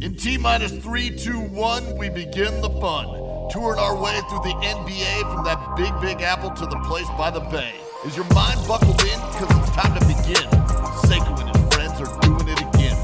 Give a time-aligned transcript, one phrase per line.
[0.00, 3.06] In T minus three, two, one, we begin the fun.
[3.50, 7.30] Touring our way through the NBA from that big, big apple to the place by
[7.30, 7.74] the bay.
[8.06, 9.18] Is your mind buckled in?
[9.18, 10.46] Because it's time to begin.
[11.02, 12.94] Sekou and his friends are doing it again.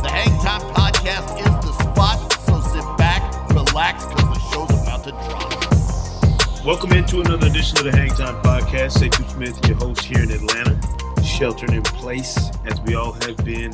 [0.00, 3.20] The Hang Time Podcast is the spot, so sit back,
[3.50, 6.64] relax, because the show's about to drop.
[6.64, 8.96] Welcome into another edition of the Hang Time Podcast.
[8.96, 10.80] Sekou Smith, your host here in Atlanta,
[11.38, 13.72] sheltering in place as we all have been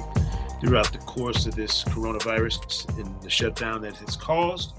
[0.60, 4.74] throughout the course of this coronavirus and the shutdown that has caused.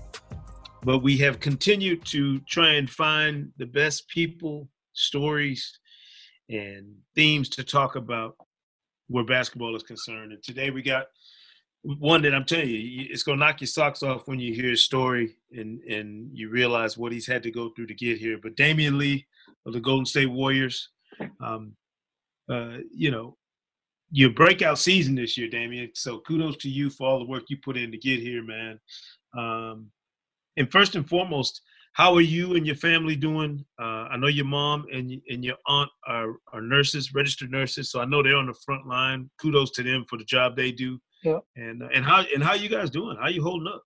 [0.84, 5.80] But we have continued to try and find the best people, stories,
[6.48, 8.36] and themes to talk about
[9.08, 10.32] where basketball is concerned.
[10.32, 11.08] And today we got
[11.82, 14.86] one that I'm telling you, it's gonna knock your socks off when you hear his
[14.86, 18.38] story and and you realize what he's had to go through to get here.
[18.38, 19.26] But Damion Lee
[19.66, 20.90] of the Golden State Warriors,
[21.44, 21.76] um,
[22.50, 23.38] uh, you know,
[24.12, 25.90] your breakout season this year, Damion.
[25.96, 28.80] So kudos to you for all the work you put in to get here, man.
[29.38, 29.88] Um,
[30.58, 31.62] and first and foremost,
[31.94, 33.66] how are you and your family doing?
[33.82, 38.02] Uh, I know your mom and and your aunt are, are nurses, registered nurses, so
[38.02, 39.30] I know they're on the front line.
[39.42, 41.00] Kudos to them for the job they do.
[41.24, 41.40] Yeah.
[41.56, 43.18] And and how and how you guys doing?
[43.18, 43.82] How you holding up?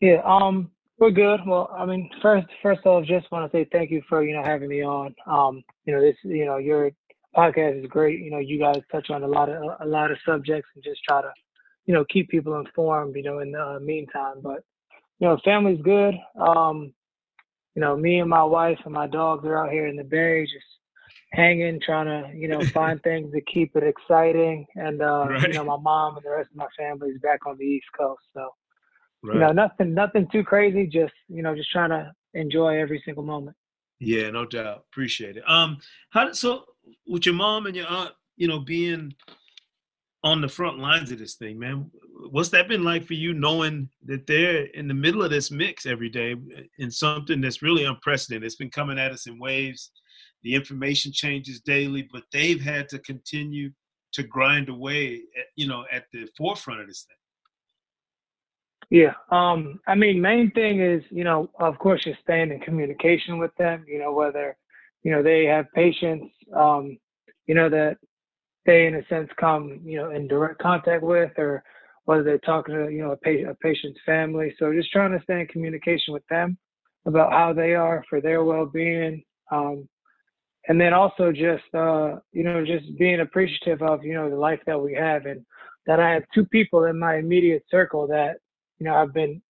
[0.00, 0.20] Yeah.
[0.24, 0.70] Um,
[1.02, 1.40] we're good.
[1.44, 4.44] Well, I mean, first first off, just want to say thank you for you know
[4.44, 5.12] having me on.
[5.26, 6.92] Um, you know this you know your
[7.36, 8.20] podcast is great.
[8.20, 11.02] You know you guys touch on a lot of a lot of subjects and just
[11.02, 11.32] try to
[11.86, 13.16] you know keep people informed.
[13.16, 14.62] You know in the uh, meantime, but
[15.18, 16.14] you know family's good.
[16.40, 16.94] Um,
[17.74, 20.44] you know me and my wife and my dogs are out here in the bay
[20.44, 20.64] just
[21.32, 24.66] hanging, trying to you know find things to keep it exciting.
[24.76, 25.48] And uh, Right.
[25.48, 27.86] you know my mom and the rest of my family is back on the East
[27.98, 28.50] Coast, so.
[29.22, 29.34] Right.
[29.34, 33.22] you know nothing nothing too crazy just you know just trying to enjoy every single
[33.22, 33.56] moment
[34.00, 34.84] Yeah, no doubt.
[34.90, 35.44] Appreciate it.
[35.46, 35.78] Um,
[36.10, 36.64] how did so
[37.06, 39.14] with your mom and your aunt, you know, being
[40.24, 41.88] on the front lines of this thing, man?
[42.30, 45.86] What's that been like for you, knowing that they're in the middle of this mix
[45.86, 46.34] every day
[46.78, 48.44] in something that's really unprecedented?
[48.44, 49.92] It's been coming at us in waves.
[50.42, 53.70] The information changes daily, but they've had to continue
[54.14, 57.16] to grind away, at, you know, at the forefront of this thing.
[58.92, 59.14] Yeah.
[59.30, 63.54] Um i mean main thing is you know of course you're staying in communication with
[63.56, 64.54] them you know whether
[65.02, 66.98] you know they have patients um
[67.46, 67.96] you know that
[68.66, 71.64] they in a sense come you know in direct contact with or
[72.04, 74.54] whether they're talking to you know a, a patient's family.
[74.58, 76.58] So just trying to stay in communication with them
[77.06, 79.88] about how they are for their well-being um
[80.68, 84.60] and then also just uh you know just being appreciative of you know the life
[84.66, 85.24] that we have.
[85.24, 85.46] And
[85.86, 88.36] that i have two people in my immediate circle that
[88.82, 89.40] you know have been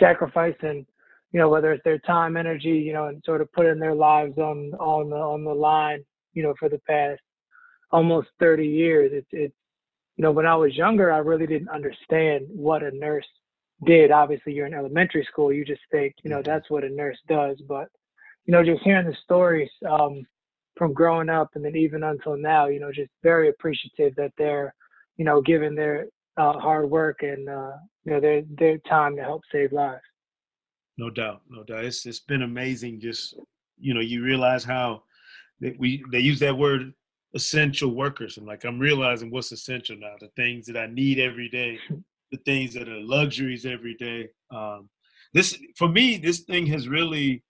[0.00, 0.84] sacrificing
[1.30, 4.36] you know whether it's their time energy you know and sort of putting their lives
[4.36, 7.20] on on the on the line you know for the past
[7.92, 9.12] almost 30 years.
[9.14, 9.54] It's it's
[10.16, 13.26] you know when i was younger i really didn't understand what a nurse
[13.86, 14.10] did.
[14.10, 17.62] Obviously you're in elementary school you just think you know that's what a nurse does.
[17.68, 17.86] But
[18.44, 20.26] you know just hearing the stories um
[20.76, 24.74] from growing up and then even until now you know just very appreciative that they're
[25.16, 27.72] you know giving their uh, hard work and uh,
[28.04, 30.02] you know their their time to help save lives.
[30.96, 31.84] No doubt, no doubt.
[31.84, 33.00] It's it's been amazing.
[33.00, 33.36] Just
[33.78, 35.02] you know, you realize how
[35.60, 36.92] that we they use that word
[37.34, 38.36] essential workers.
[38.36, 40.14] I'm like, I'm realizing what's essential now.
[40.20, 41.78] The things that I need every day,
[42.32, 44.28] the things that are luxuries every day.
[44.50, 44.88] Um,
[45.32, 47.42] this for me, this thing has really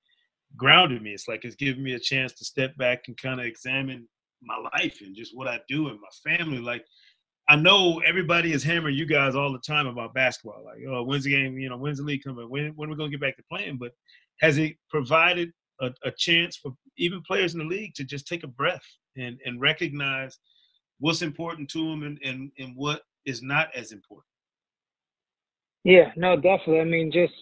[0.56, 1.12] grounded me.
[1.12, 4.08] It's like it's given me a chance to step back and kind of examine
[4.42, 6.58] my life and just what I do and my family.
[6.58, 6.84] Like
[7.49, 10.64] I know everybody is hammering you guys all the time about basketball.
[10.64, 11.58] Like, oh, when's the game?
[11.58, 12.49] You know, when's the league coming?
[12.49, 13.76] When when are we gonna get back to playing?
[13.76, 13.93] But
[14.41, 18.44] has it provided a, a chance for even players in the league to just take
[18.44, 18.85] a breath
[19.17, 20.38] and and recognize
[21.00, 24.26] what's important to them and and, and what is not as important?
[25.85, 26.81] Yeah, no, definitely.
[26.81, 27.35] I mean, just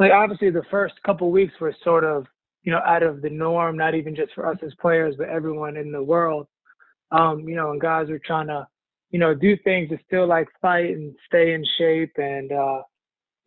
[0.00, 2.26] like obviously the first couple weeks were sort of
[2.64, 5.76] you know out of the norm, not even just for us as players, but everyone
[5.76, 6.48] in the world.
[7.12, 8.66] Um, you know, and guys were trying to
[9.10, 12.82] you know do things to still like fight and stay in shape and uh,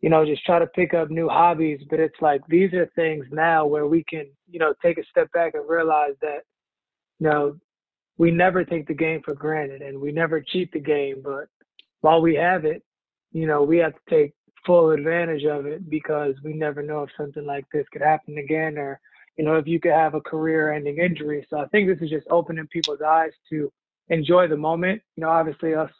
[0.00, 1.80] you know just try to pick up new hobbies.
[1.90, 5.30] But it's like these are things now where we can you know take a step
[5.32, 6.42] back and realize that
[7.18, 7.56] you know
[8.16, 11.16] we never take the game for granted and we never cheat the game.
[11.22, 11.48] But
[12.00, 12.82] while we have it,
[13.32, 14.34] you know, we have to take
[14.64, 18.78] full advantage of it because we never know if something like this could happen again
[18.78, 19.00] or,
[19.36, 21.46] you know, if you could have a career ending injury.
[21.50, 23.70] So I think this is just opening people's eyes to
[24.08, 25.02] enjoy the moment.
[25.16, 25.90] You know, obviously us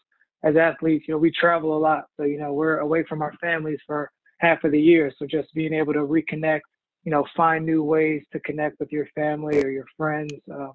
[0.45, 2.05] as athletes, you know, we travel a lot.
[2.17, 4.11] So, you know, we're away from our families for
[4.41, 5.13] half of the year.
[5.19, 6.61] So just being able to reconnect,
[7.05, 10.33] you know, find new ways to connect with your family or your friends.
[10.53, 10.73] Uh,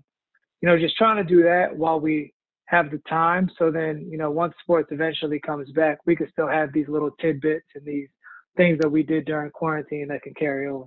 [0.62, 2.34] you know, just trying to do that while we
[2.66, 3.50] have the time.
[3.58, 7.12] So then, you know, once sports eventually comes back, we can still have these little
[7.22, 8.10] tidbits and these
[8.58, 10.86] things that we did during quarantine that can carry over.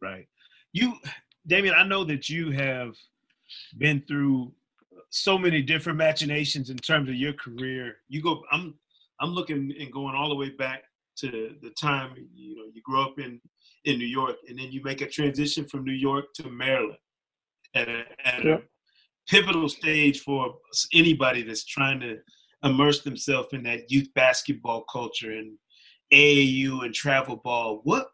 [0.00, 0.28] Right.
[0.72, 0.94] You,
[1.48, 2.94] Damion, I know that you have
[3.76, 4.52] been through
[5.10, 7.96] so many different machinations in terms of your career.
[8.08, 8.74] You go, I'm,
[9.20, 10.84] I'm looking and going all the way back
[11.18, 13.40] to the time you know you grew up in
[13.84, 16.98] in New York, and then you make a transition from New York to Maryland
[17.74, 18.62] at a, at a
[19.28, 20.54] pivotal stage for
[20.92, 22.18] anybody that's trying to
[22.64, 25.56] immerse themselves in that youth basketball culture and
[26.12, 27.80] AAU and travel ball.
[27.84, 28.08] What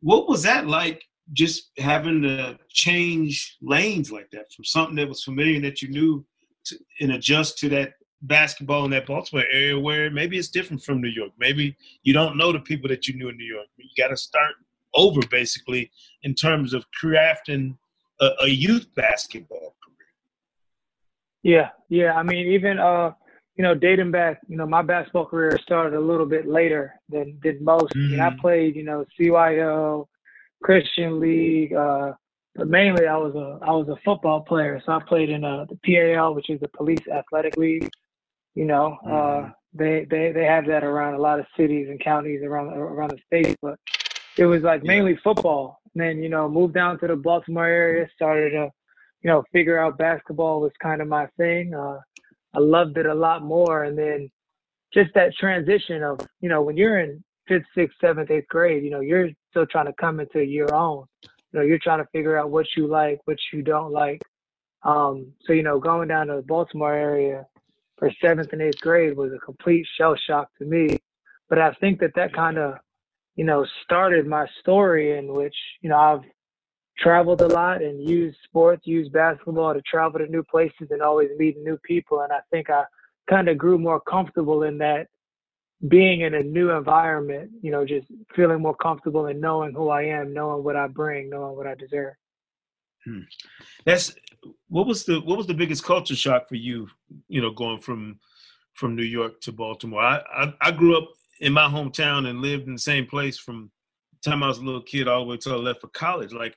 [0.00, 1.02] what was that like?
[1.32, 6.24] Just having to change lanes like that from something that was familiar that you knew
[6.66, 11.00] to, and adjust to that basketball in that Baltimore area where maybe it's different from
[11.00, 11.32] New York.
[11.38, 13.66] Maybe you don't know the people that you knew in New York.
[13.76, 14.54] You got to start
[14.94, 15.90] over basically
[16.22, 17.76] in terms of crafting
[18.20, 20.08] a, a, youth basketball career.
[21.42, 22.14] Yeah, yeah.
[22.14, 23.12] I mean, even uh,
[23.56, 27.38] you know, dating back, you know, my basketball career started a little bit later than
[27.42, 27.92] than most.
[27.94, 28.20] Mm-hmm.
[28.20, 30.06] I, mean, I played, you know, CYO,
[30.62, 31.72] Christian League.
[31.72, 32.12] Uh,
[32.56, 35.66] but mainly I was a I was a football player, so I played in uh,
[35.68, 37.90] the PAL, which is the Police Athletic League.
[38.54, 39.46] You know, uh, mm-hmm.
[39.46, 43.10] uh, they they they have that around a lot of cities and counties around around
[43.10, 43.78] the state, but
[44.38, 45.80] it was like mainly football.
[45.94, 48.70] And then you know, moved down to the Baltimore area, started to
[49.22, 51.74] you know figure out basketball was kind of my thing.
[51.74, 51.98] Uh,
[52.54, 54.30] I loved it a lot more, and then
[54.94, 58.90] just that transition of you know when you're in fifth, sixth, seventh, eighth grade, you
[58.90, 61.06] know you're still trying to come into your own.
[61.22, 64.20] You know, you're trying to figure out what you like, what you don't like.
[64.82, 67.46] Um, so you know, going down to the Baltimore area
[67.96, 70.98] for seventh and eighth grade was a complete shell shock to me.
[71.48, 72.74] But I think that that kind of,
[73.36, 76.20] you know, started my story in which, you know, I've
[76.98, 81.30] traveled a lot and used sports, used basketball to travel to new places and always
[81.38, 82.20] meeting new people.
[82.20, 82.84] And I think I
[83.30, 85.06] kind of grew more comfortable in that
[85.88, 90.02] being in a new environment, you know, just feeling more comfortable and knowing who I
[90.02, 92.14] am, knowing what I bring, knowing what I deserve.
[93.04, 93.20] Hmm.
[93.84, 94.14] That's
[94.68, 96.88] what was the what was the biggest culture shock for you?
[97.28, 98.18] You know, going from
[98.74, 100.00] from New York to Baltimore.
[100.00, 101.08] I I, I grew up
[101.40, 103.70] in my hometown and lived in the same place from
[104.24, 106.32] time I was a little kid all the way till I left for college.
[106.32, 106.56] Like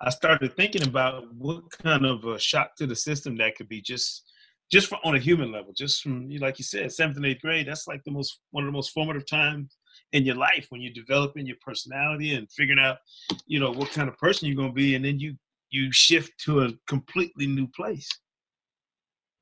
[0.00, 3.80] I started thinking about what kind of a shock to the system that could be
[3.80, 4.30] just
[4.70, 7.68] just for, on a human level, just from like you said, seventh and eighth grade.
[7.68, 9.76] That's like the most one of the most formative times
[10.12, 12.98] in your life when you're developing your personality and figuring out,
[13.46, 15.36] you know, what kind of person you're gonna be, and then you
[15.70, 18.08] you shift to a completely new place.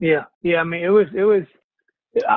[0.00, 0.60] Yeah, yeah.
[0.60, 1.44] I mean, it was it was.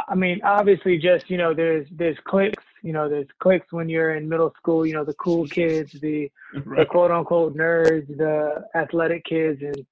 [0.10, 2.64] I mean, obviously, just you know, there's there's cliques.
[2.84, 4.86] You know, there's cliques when you're in middle school.
[4.86, 6.32] You know, the cool kids, the
[6.66, 6.80] right.
[6.80, 9.86] the quote unquote nerds, the athletic kids, and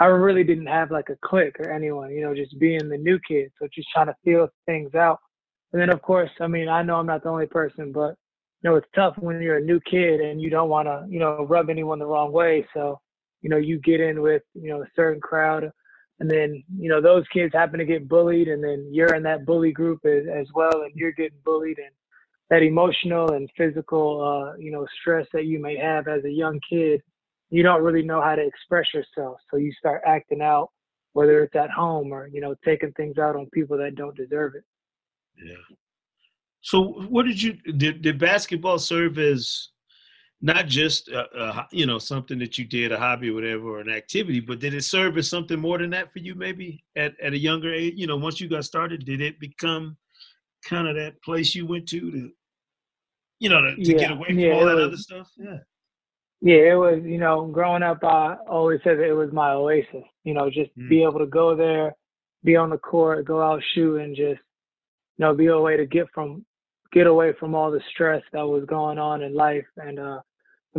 [0.00, 2.10] I really didn't have like a clique or anyone.
[2.10, 5.18] You know, just being the new kid, so just trying to feel things out.
[5.72, 8.14] And then, of course, I mean, I know I'm not the only person, but
[8.62, 11.18] you know, it's tough when you're a new kid and you don't want to, you
[11.18, 12.66] know, rub anyone the wrong way.
[12.74, 13.00] So
[13.42, 15.70] you know, you get in with, you know, a certain crowd
[16.20, 19.46] and then, you know, those kids happen to get bullied and then you're in that
[19.46, 21.90] bully group as, as well and you're getting bullied and
[22.50, 26.58] that emotional and physical, uh, you know, stress that you may have as a young
[26.68, 27.02] kid,
[27.50, 29.38] you don't really know how to express yourself.
[29.50, 30.70] So you start acting out,
[31.12, 34.54] whether it's at home or, you know, taking things out on people that don't deserve
[34.54, 34.64] it.
[35.42, 35.76] Yeah.
[36.60, 39.70] So what did you, did, did basketball serve as
[40.40, 43.80] not just a, a, you know something that you did a hobby or whatever or
[43.80, 47.12] an activity but did it serve as something more than that for you maybe at,
[47.20, 49.96] at a younger age you know once you got started did it become
[50.64, 52.30] kind of that place you went to to
[53.40, 55.58] you know to, to yeah, get away from yeah, all that was, other stuff yeah
[56.40, 60.34] yeah it was you know growing up i always said it was my oasis you
[60.34, 60.88] know just mm.
[60.88, 61.94] be able to go there
[62.44, 64.40] be on the court go out shoot and just
[65.16, 66.44] you know be a way to get from
[66.92, 70.20] get away from all the stress that was going on in life and uh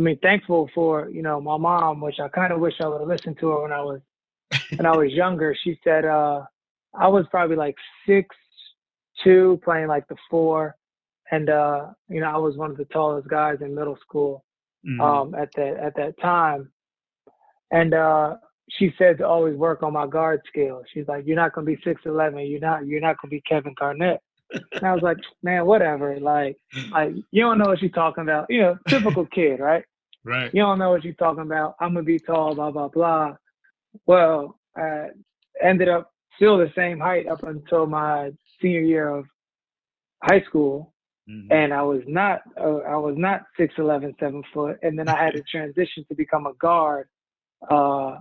[0.00, 3.08] mean, thankful for you know my mom, which I kind of wish I would have
[3.08, 4.00] listened to her when I was
[4.76, 5.54] when I was younger.
[5.62, 6.42] She said uh,
[6.94, 7.76] I was probably like
[8.06, 8.34] six
[9.22, 10.76] two, playing like the four,
[11.30, 14.44] and uh, you know I was one of the tallest guys in middle school
[14.86, 15.00] mm-hmm.
[15.00, 16.70] um, at that at that time.
[17.70, 18.36] And uh,
[18.78, 20.84] she said to always work on my guard skills.
[20.92, 22.40] She's like, you're not gonna be six eleven.
[22.40, 22.86] You're not.
[22.86, 24.20] You're not gonna be Kevin Garnett.
[24.52, 26.18] And I was like, man, whatever.
[26.18, 26.56] Like,
[26.90, 28.46] like you don't know what you're talking about.
[28.48, 29.84] You know, typical kid, right?
[30.24, 30.52] Right.
[30.52, 31.76] You don't know what you're talking about.
[31.80, 33.36] I'm gonna be tall, blah blah blah.
[34.06, 35.08] Well, I
[35.62, 39.26] ended up still the same height up until my senior year of
[40.22, 40.94] high school,
[41.28, 41.52] mm-hmm.
[41.52, 45.22] and I was not uh, I was not six eleven, seven foot, and then I
[45.22, 47.08] had to transition to become a guard.
[47.70, 48.18] Uh,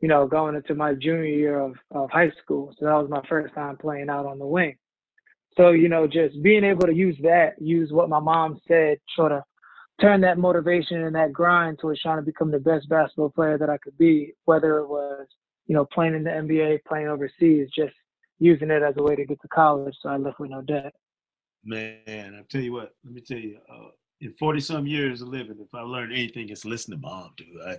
[0.00, 2.74] you know, going into my junior year of, of high school.
[2.78, 4.76] So that was my first time playing out on the wing.
[5.56, 9.32] So, you know, just being able to use that, use what my mom said, sort
[9.32, 9.42] of
[10.00, 13.68] turn that motivation and that grind towards trying to become the best basketball player that
[13.68, 15.26] I could be, whether it was,
[15.66, 17.92] you know, playing in the NBA, playing overseas, just
[18.38, 20.94] using it as a way to get to college so I left with no debt.
[21.64, 23.88] Man, I tell you what, let me tell you, uh,
[24.20, 27.48] in 40 some years of living, if I learned anything, it's listen to mom, dude.
[27.66, 27.78] I,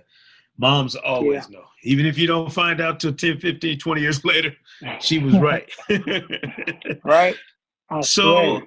[0.58, 1.58] moms always yeah.
[1.58, 1.64] know.
[1.82, 4.54] Even if you don't find out till 10, 15, 20 years later,
[5.00, 5.70] she was right.
[7.04, 7.36] right.
[8.02, 8.62] so,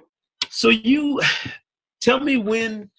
[0.48, 1.20] so you
[2.00, 2.90] tell me when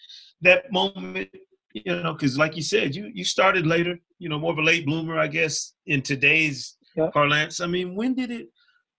[0.42, 1.30] that moment,
[1.74, 4.64] you know, because like you said, you you started later, you know, more of a
[4.64, 7.14] late bloomer, I guess, in today's yep.
[7.14, 7.60] parlance.
[7.60, 8.48] I mean, when did it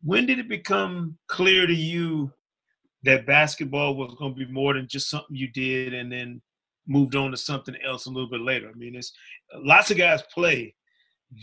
[0.02, 2.32] when did it become clear to you
[3.08, 6.42] that basketball was going to be more than just something you did and then
[6.86, 8.68] moved on to something else a little bit later?
[8.68, 9.12] I mean, it's
[9.54, 10.74] lots of guys play.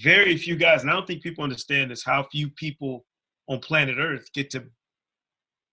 [0.04, 3.06] Very few guys, and I don't think people understand this, how few people
[3.48, 4.66] on planet Earth get to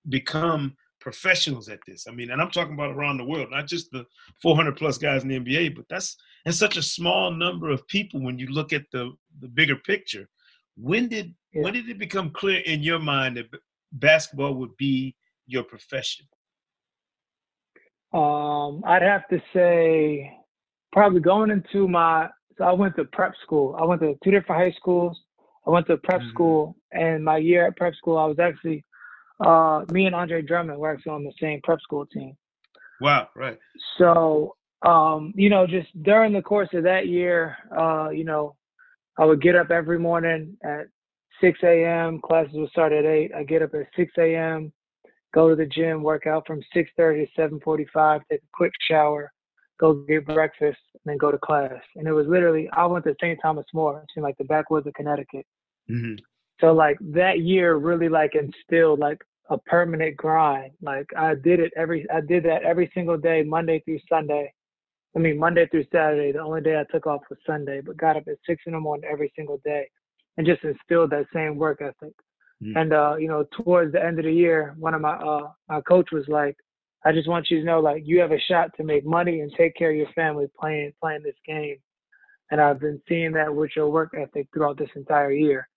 [0.09, 2.07] become professionals at this.
[2.09, 4.07] I mean, and I'm talking about around the world, not just the
[4.41, 8.23] 400 plus guys in the NBA, but that's and such a small number of people
[8.23, 10.29] when you look at the the bigger picture.
[10.77, 11.63] When did yeah.
[11.63, 13.47] when did it become clear in your mind that
[13.93, 15.15] basketball would be
[15.53, 16.27] your profession?
[18.13, 20.31] Um, I'd have to say
[20.93, 22.29] probably going into my
[22.59, 23.77] so I went to prep school.
[23.81, 25.19] I went to two different high schools.
[25.67, 26.31] I went to prep mm-hmm.
[26.31, 28.85] school, and my year at prep school, I was actually
[29.45, 32.37] uh, me and Andre Drummond were actually on the same prep school team.
[33.01, 33.59] Wow, right.
[33.99, 38.55] So, um, you know, just during the course of that year, uh, you know,
[39.19, 40.87] I would get up every morning at
[41.41, 42.21] 6 a.m.
[42.21, 43.33] Classes would start at 8.
[43.35, 44.73] I get up at 6 a.m.,
[45.33, 49.33] go to the gym, work out from 6:30 to 7:45, take a quick shower,
[49.79, 51.83] go get breakfast, and then go to class.
[51.97, 53.39] And it was literally I went to St.
[53.41, 55.47] Thomas More, in like the backwoods of Connecticut.
[55.91, 56.15] Mm-hmm.
[56.61, 59.19] So like that year really like instilled like
[59.51, 60.73] a permanent grind.
[60.81, 64.53] Like I did it every I did that every single day, Monday through Sunday.
[65.17, 66.33] I mean Monday through Saturday.
[66.33, 68.81] The only day I took off was Sunday, but got up at six in the
[68.81, 69.89] morning every single day
[70.37, 72.15] and just instilled that same work ethic.
[72.63, 72.81] Mm.
[72.81, 75.81] And uh, you know, towards the end of the year, one of my uh my
[75.81, 76.57] coach was like,
[77.05, 79.53] I just want you to know like you have a shot to make money and
[79.57, 81.77] take care of your family playing playing this game.
[82.51, 85.69] And I've been seeing that with your work ethic throughout this entire year.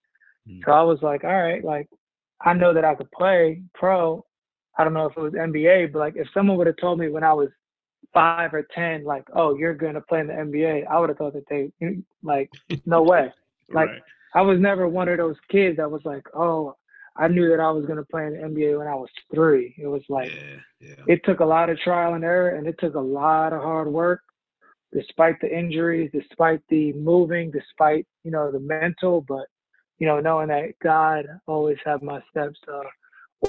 [0.48, 0.60] Mm.
[0.66, 1.90] So I was like, all right, like
[2.42, 4.24] I know that I could play pro.
[4.78, 7.10] I don't know if it was NBA, but like if someone would have told me
[7.10, 7.50] when I was
[8.14, 11.34] five or ten, like, oh, you're gonna play in the NBA, I would have thought
[11.34, 11.72] that they
[12.24, 12.52] like,
[12.86, 13.32] no way.
[13.74, 14.02] Like right.
[14.36, 16.76] I was never one of those kids that was like, oh,
[17.16, 19.74] I knew that I was gonna play in the NBA when I was three.
[19.78, 21.04] It was like yeah, yeah.
[21.08, 23.88] it took a lot of trial and error and it took a lot of hard
[23.88, 24.22] work,
[24.94, 29.46] despite the injuries, despite the moving, despite, you know, the mental, but
[29.98, 32.82] you know, knowing that God always have my steps uh,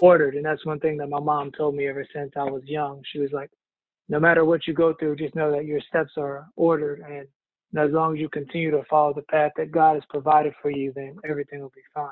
[0.00, 0.36] ordered.
[0.36, 3.02] And that's one thing that my mom told me ever since I was young.
[3.12, 3.50] She was like,
[4.08, 7.00] no matter what you go through, just know that your steps are ordered.
[7.00, 7.26] And
[7.76, 10.92] as long as you continue to follow the path that God has provided for you,
[10.94, 12.08] then everything will be fine.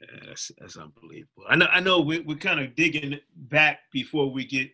[0.00, 1.44] Yeah, that's, that's unbelievable.
[1.48, 4.70] I know, I know we're, we're kind of digging back before we get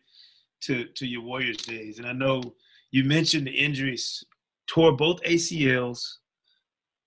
[0.63, 1.99] to, to your Warriors days.
[1.99, 2.43] And I know
[2.91, 4.25] you mentioned the injuries,
[4.67, 6.01] tore both ACLs,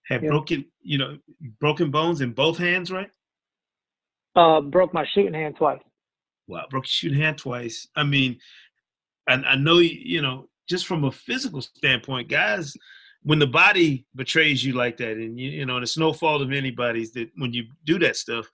[0.07, 0.29] had yeah.
[0.29, 1.17] broken, you know,
[1.59, 3.09] broken bones in both hands, right?
[4.35, 5.79] Uh, broke my shooting hand twice.
[6.47, 7.87] Wow, broke your shooting hand twice.
[7.95, 8.39] I mean,
[9.27, 12.73] and I know you know, just from a physical standpoint, guys,
[13.23, 16.51] when the body betrays you like that, and you, you know, it's no fault of
[16.51, 18.49] anybody's that when you do that stuff,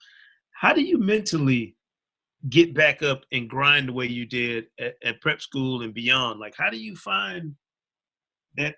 [0.52, 1.76] how do you mentally
[2.48, 6.40] get back up and grind the way you did at, at prep school and beyond?
[6.40, 7.54] Like, how do you find
[8.56, 8.76] that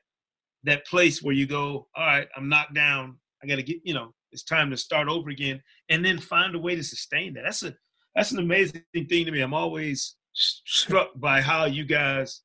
[0.65, 3.17] that place where you go, all right, I'm knocked down.
[3.43, 6.55] I got to get, you know, it's time to start over again, and then find
[6.55, 7.45] a way to sustain that.
[7.45, 7.75] That's a
[8.15, 9.41] that's an amazing thing to me.
[9.41, 12.43] I'm always struck by how you guys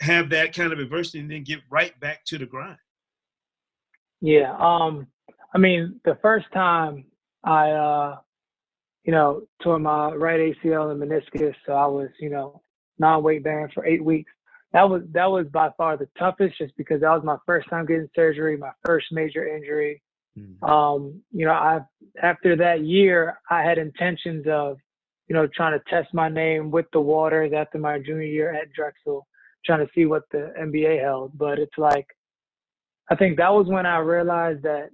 [0.00, 2.78] have that kind of adversity and then get right back to the grind.
[4.20, 4.54] Yeah.
[4.58, 5.06] Um.
[5.54, 7.06] I mean, the first time
[7.42, 8.16] I, uh,
[9.04, 12.60] you know, tore my right ACL and meniscus, so I was, you know,
[12.98, 14.30] non-weight bearing for eight weeks.
[14.72, 17.86] that was that was by far the toughest, just because that was my first time
[17.86, 20.02] getting surgery, my first major injury.
[20.38, 20.64] Mm-hmm.
[20.64, 21.80] Um, you know, I
[22.22, 24.76] after that year, I had intentions of,
[25.28, 28.72] you know, trying to test my name with the Waters after my junior year at
[28.72, 29.26] Drexel,
[29.68, 31.36] trying to see what the NBA held.
[31.38, 32.06] But it's like,
[33.10, 34.88] I think that was when I realized that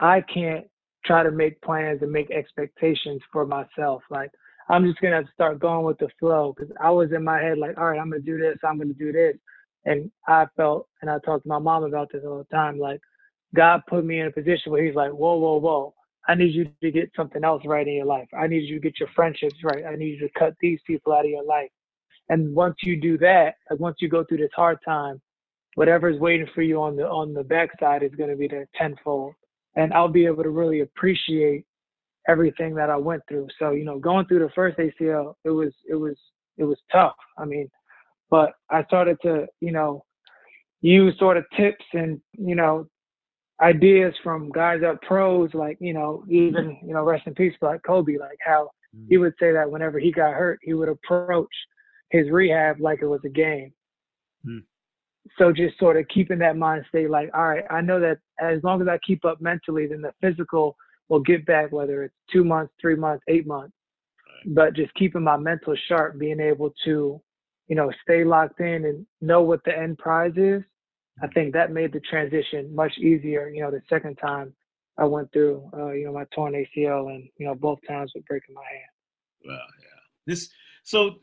[0.00, 0.66] I can't
[1.04, 4.02] try to make plans and make expectations for myself.
[4.10, 4.30] Like
[4.68, 7.40] I'm just gonna have to start going with the flow because I was in my
[7.40, 9.36] head like, all right, I'm gonna do this, I'm gonna do this,
[9.84, 13.00] and I felt, and I talked to my mom about this all the time, like
[13.54, 15.94] God put me in a position where He's like, whoa, whoa, whoa,
[16.28, 18.28] I need you to get something else right in your life.
[18.36, 19.84] I need you to get your friendships right.
[19.84, 21.70] I need you to cut these people out of your life.
[22.28, 25.20] And once you do that, like once you go through this hard time,
[25.74, 28.66] whatever is waiting for you on the on the backside is going to be there
[28.74, 29.34] tenfold
[29.76, 31.64] and I'll be able to really appreciate
[32.28, 33.46] everything that I went through.
[33.58, 36.16] So, you know, going through the first ACL, it was it was
[36.56, 37.14] it was tough.
[37.38, 37.70] I mean,
[38.30, 40.04] but I started to, you know,
[40.80, 42.88] use sort of tips and, you know,
[43.60, 47.82] ideas from guys that pros like, you know, even, you know, rest in peace like
[47.86, 48.70] Kobe, like how
[49.08, 49.20] he mm.
[49.20, 51.52] would say that whenever he got hurt, he would approach
[52.10, 53.72] his rehab like it was a game.
[54.46, 54.62] Mm
[55.38, 58.62] so just sort of keeping that mind state like all right i know that as
[58.62, 60.76] long as i keep up mentally then the physical
[61.08, 63.72] will get back whether it's two months three months eight months.
[64.44, 64.54] Right.
[64.54, 67.20] but just keeping my mental sharp being able to
[67.68, 70.62] you know stay locked in and know what the end prize is
[71.22, 74.52] i think that made the transition much easier you know the second time
[74.98, 78.24] i went through uh, you know my torn acl and you know both times with
[78.26, 78.90] breaking my hand.
[79.44, 80.00] Well yeah.
[80.26, 80.48] This
[80.82, 81.16] so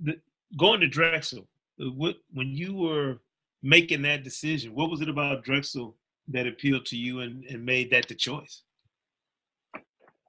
[0.00, 0.18] the,
[0.58, 1.46] going to drexel
[1.80, 3.18] uh, what, when you were
[3.62, 4.74] making that decision?
[4.74, 5.94] What was it about Drexel
[6.28, 8.62] that appealed to you and, and made that the choice?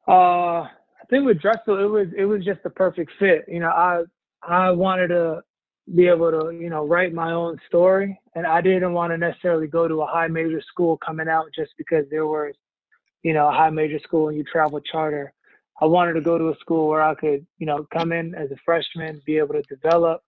[0.07, 3.45] Uh, I think with Drexel, it was it was just the perfect fit.
[3.47, 4.03] You know, I
[4.41, 5.41] I wanted to
[5.95, 9.67] be able to you know write my own story, and I didn't want to necessarily
[9.67, 12.53] go to a high major school coming out just because there was
[13.23, 15.33] you know a high major school and you travel charter.
[15.79, 18.51] I wanted to go to a school where I could you know come in as
[18.51, 20.21] a freshman, be able to develop,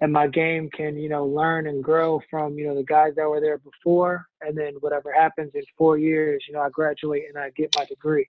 [0.00, 3.28] and my game can you know learn and grow from you know the guys that
[3.28, 4.26] were there before.
[4.40, 7.84] And then whatever happens in four years you know i graduate and i get my
[7.84, 8.28] degree.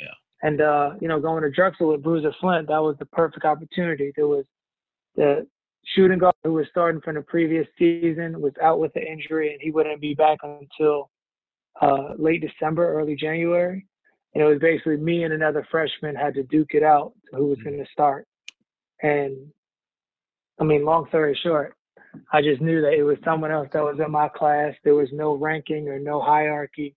[0.00, 0.48] Yeah.
[0.48, 4.12] And uh you know going to drexel with bruiser flint that was the perfect opportunity.
[4.16, 4.44] There was
[5.16, 5.46] the
[5.84, 9.60] shooting guard who was starting from the previous season was out with an injury and
[9.60, 11.10] he wouldn't be back until
[11.80, 13.86] uh late december early january
[14.34, 17.58] and it was basically me and another freshman had to duke it out who was
[17.58, 17.70] mm-hmm.
[17.70, 18.26] going to start
[19.02, 19.36] and
[20.60, 21.74] I mean, long story short,
[22.32, 24.74] I just knew that it was someone else that was in my class.
[24.84, 26.94] There was no ranking or no hierarchy,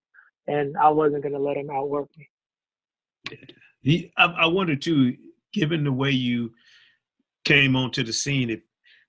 [0.48, 2.10] and I wasn't going to let him outwork
[3.84, 4.12] me.
[4.18, 5.16] I, I wonder too,
[5.54, 6.52] given the way you
[7.44, 8.60] came onto the scene, if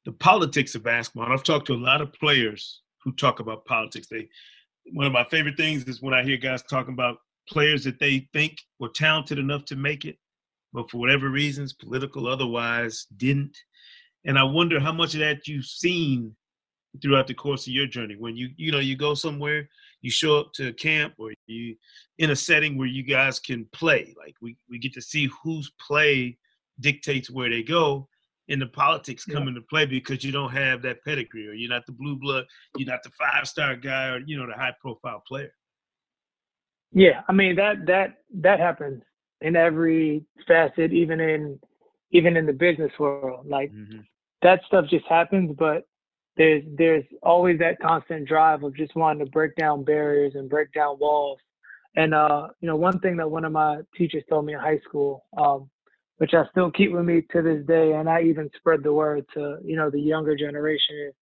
[0.04, 1.32] the politics of basketball.
[1.32, 4.06] I've talked to a lot of players who talk about politics.
[4.06, 4.28] They
[4.92, 8.28] one of my favorite things is when I hear guys talking about players that they
[8.32, 10.16] think were talented enough to make it,
[10.72, 13.56] but for whatever reasons, political otherwise, didn't.
[14.24, 16.34] And I wonder how much of that you've seen
[17.02, 18.16] throughout the course of your journey.
[18.16, 19.68] When you you know you go somewhere,
[20.02, 21.76] you show up to a camp or you
[22.18, 24.14] in a setting where you guys can play.
[24.18, 26.36] Like we we get to see whose play
[26.80, 28.08] dictates where they go.
[28.48, 29.48] And the politics come yeah.
[29.48, 32.44] into play because you don't have that pedigree, or you're not the blue blood,
[32.76, 35.52] you're not the five star guy, or you know the high profile player.
[36.96, 39.02] Yeah, I mean that that that happens
[39.40, 41.60] in every facet, even in
[42.10, 43.46] even in the business world.
[43.46, 44.00] Like mm-hmm
[44.42, 45.86] that stuff just happens, but
[46.36, 50.72] there's there's always that constant drive of just wanting to break down barriers and break
[50.72, 51.38] down walls.
[51.96, 54.80] And uh, you know, one thing that one of my teachers told me in high
[54.86, 55.70] school, um,
[56.18, 59.24] which I still keep with me to this day, and I even spread the word
[59.34, 61.14] to you know the younger generation is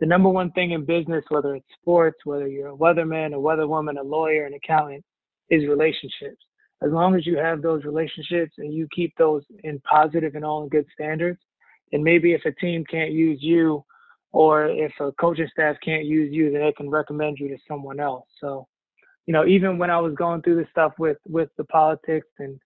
[0.00, 3.98] the number one thing in business, whether it's sports, whether you're a weatherman, a weatherwoman,
[3.98, 5.04] a lawyer, an accountant,
[5.50, 6.42] is relationships.
[6.82, 10.62] As long as you have those relationships and you keep those in positive and all
[10.62, 11.40] in good standards,
[11.92, 13.84] and maybe if a team can't use you
[14.32, 18.00] or if a coaching staff can't use you, then they can recommend you to someone
[18.00, 18.26] else.
[18.40, 18.66] So,
[19.24, 22.60] you know, even when I was going through this stuff with with the politics and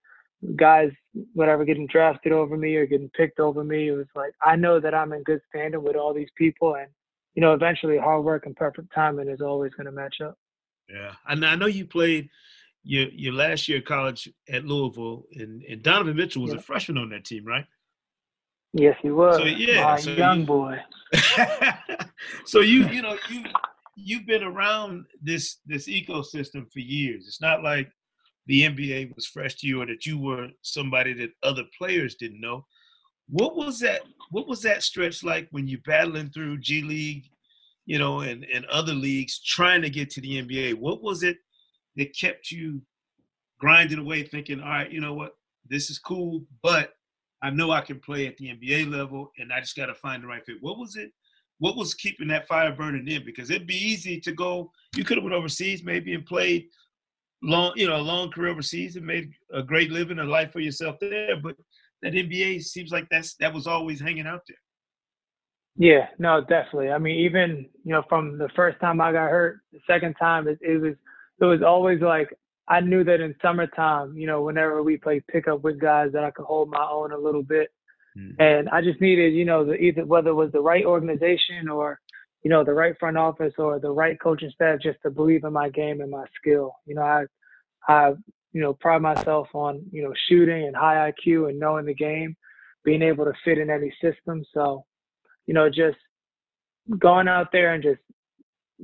[0.57, 0.91] guys,
[1.33, 4.79] whatever, getting drafted over me or getting picked over me, it was like I know
[4.79, 6.87] that I'm in good standing with all these people, and
[7.35, 10.37] you know, eventually hard work and perfect timing is always going to match up.
[10.89, 12.29] Yeah, and I know you played
[12.83, 16.59] your your last year of college at Louisville, and, and Donovan Mitchell was yeah.
[16.59, 17.65] a freshman on that team, right?
[18.73, 19.37] Yes, he was.
[19.37, 20.79] So, yeah, My so young you, boy.
[22.45, 23.43] so you you know you
[23.95, 27.25] you've been around this this ecosystem for years.
[27.27, 27.91] It's not like
[28.47, 32.41] the NBA was fresh to you or that you were somebody that other players didn't
[32.41, 32.65] know.
[33.29, 34.01] What was that?
[34.31, 37.29] What was that stretch like when you're battling through G League,
[37.85, 40.75] you know, and, and other leagues trying to get to the NBA?
[40.75, 41.37] What was it
[41.95, 42.81] that kept you
[43.59, 45.35] grinding away, thinking, all right, you know what,
[45.69, 46.93] this is cool, but
[47.41, 50.23] I know I can play at the NBA level, and I just got to find
[50.23, 50.57] the right fit.
[50.61, 51.11] What was it?
[51.59, 53.23] What was keeping that fire burning in?
[53.23, 54.71] Because it'd be easy to go.
[54.95, 56.65] You could have went overseas maybe and played
[57.43, 60.59] long, you know, a long career overseas and made a great living, a life for
[60.59, 61.37] yourself there.
[61.41, 61.55] But
[62.01, 64.57] that NBA seems like that's that was always hanging out there.
[65.77, 66.89] Yeah, no, definitely.
[66.89, 70.47] I mean, even you know, from the first time I got hurt, the second time
[70.47, 70.95] it, it was
[71.41, 72.29] it was always like
[72.67, 76.31] I knew that in summertime, you know, whenever we played pickup with guys, that I
[76.31, 77.69] could hold my own a little bit.
[78.17, 78.41] Mm-hmm.
[78.41, 81.99] And I just needed, you know, the, either whether it was the right organization or,
[82.43, 85.53] you know, the right front office or the right coaching staff, just to believe in
[85.53, 86.73] my game and my skill.
[86.85, 87.23] You know, I,
[87.87, 88.13] I,
[88.53, 92.35] you know, pride myself on, you know, shooting and high IQ and knowing the game,
[92.83, 94.43] being able to fit in any system.
[94.53, 94.85] So,
[95.45, 95.97] you know, just
[96.99, 98.01] going out there and just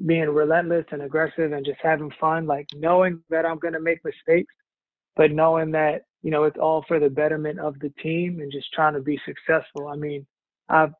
[0.06, 4.04] being relentless and aggressive and just having fun, like knowing that I'm going to make
[4.06, 4.54] mistakes,
[5.16, 8.72] but knowing that, you know, it's all for the betterment of the team and just
[8.74, 9.88] trying to be successful.
[9.88, 10.26] I mean,
[10.70, 10.92] I've,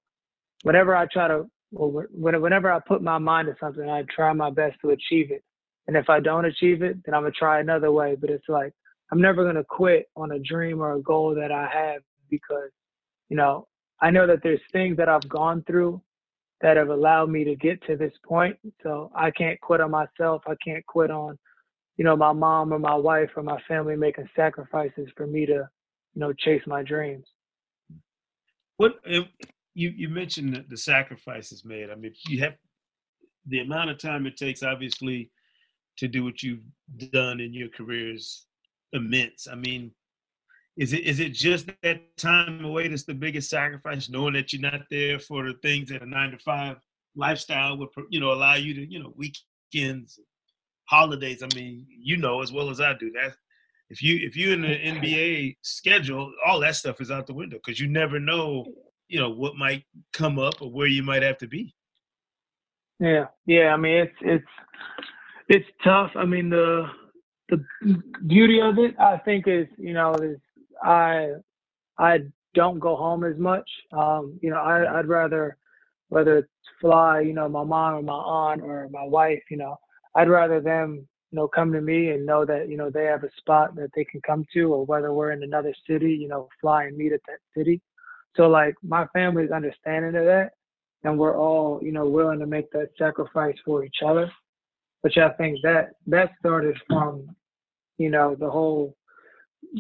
[0.64, 4.50] whenever I try to, well, whenever I put my mind to something, I try my
[4.50, 5.44] best to achieve it.
[5.88, 8.16] And if I don't achieve it, then I'm going to try another way.
[8.20, 8.74] But it's like,
[9.12, 12.72] I'm never going to quit on a dream or a goal that I have because,
[13.30, 13.68] you know,
[14.02, 16.02] I know that there's things that I've gone through
[16.62, 18.58] that have allowed me to get to this point.
[18.84, 20.42] So I can't quit on myself.
[20.48, 21.38] I can't quit on,
[21.98, 25.54] you know, my mom or my wife or my family making sacrifices for me to,
[25.54, 27.26] you know, chase my dreams.
[28.78, 29.26] What you
[29.90, 31.90] you mentioned the, the sacrifices made.
[31.90, 32.56] I mean, you have
[33.46, 35.32] the amount of time it takes, obviously,
[35.98, 36.64] to do what you've
[37.12, 38.46] done in your career is
[38.94, 39.48] immense.
[39.52, 39.92] I mean,
[40.78, 44.62] is it is it just that time away that's the biggest sacrifice, knowing that you're
[44.62, 46.78] not there for the things that a nine to five
[47.16, 50.20] lifestyle would you know allow you to you know weekends,
[50.86, 51.44] holidays.
[51.44, 53.34] I mean, you know as well as I do that
[53.90, 57.58] if you if you're in the NBA schedule, all that stuff is out the window
[57.64, 58.66] because you never know
[59.08, 61.74] you know what might come up or where you might have to be.
[63.00, 63.74] Yeah, yeah.
[63.74, 64.46] I mean, it's it's
[65.48, 66.12] it's tough.
[66.16, 66.88] I mean, the
[67.50, 67.64] the
[68.26, 70.38] beauty of it, I think, is you know is
[70.84, 71.34] I
[71.98, 72.20] I
[72.54, 73.70] don't go home as much.
[73.92, 75.58] Um, you know, I, I'd rather
[76.10, 79.78] whether it's fly, you know, my mom or my aunt or my wife, you know,
[80.16, 83.24] I'd rather them, you know, come to me and know that, you know, they have
[83.24, 86.48] a spot that they can come to or whether we're in another city, you know,
[86.62, 87.82] fly and meet at that city.
[88.36, 90.52] So like my family's understanding of that
[91.04, 94.32] and we're all, you know, willing to make that sacrifice for each other.
[95.02, 97.36] Which I think that that started from,
[97.98, 98.97] you know, the whole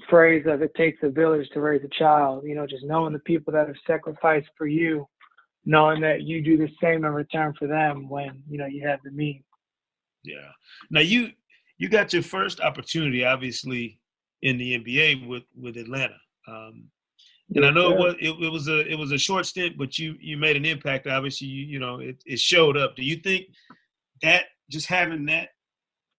[0.09, 3.19] phrase of it takes a village to raise a child, you know, just knowing the
[3.19, 5.07] people that have sacrificed for you,
[5.65, 8.99] knowing that you do the same in return for them when, you know, you have
[9.03, 9.43] the means.
[10.23, 10.49] Yeah.
[10.89, 11.29] Now you
[11.77, 13.99] you got your first opportunity obviously
[14.41, 16.17] in the NBA with with Atlanta.
[16.47, 16.89] Um,
[17.55, 19.97] and I know it was it, it, was a it was a short stint, but
[19.97, 21.07] you you made an impact.
[21.07, 22.95] Obviously, you you know it, it showed up.
[22.95, 23.45] Do you think
[24.21, 25.49] that just having that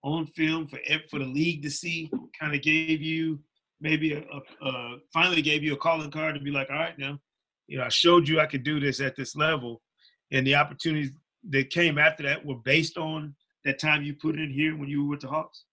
[0.03, 0.79] on film for
[1.11, 3.41] for the league to see kind of gave you
[3.81, 6.99] maybe a, a, a, finally gave you a calling card to be like, all right,
[6.99, 7.19] now,
[7.67, 9.83] you know, I showed you I could do this at this level,
[10.31, 11.13] and the opportunities
[11.51, 15.05] that came after that were based on that time you put in here when you
[15.05, 15.65] were with the Hawks.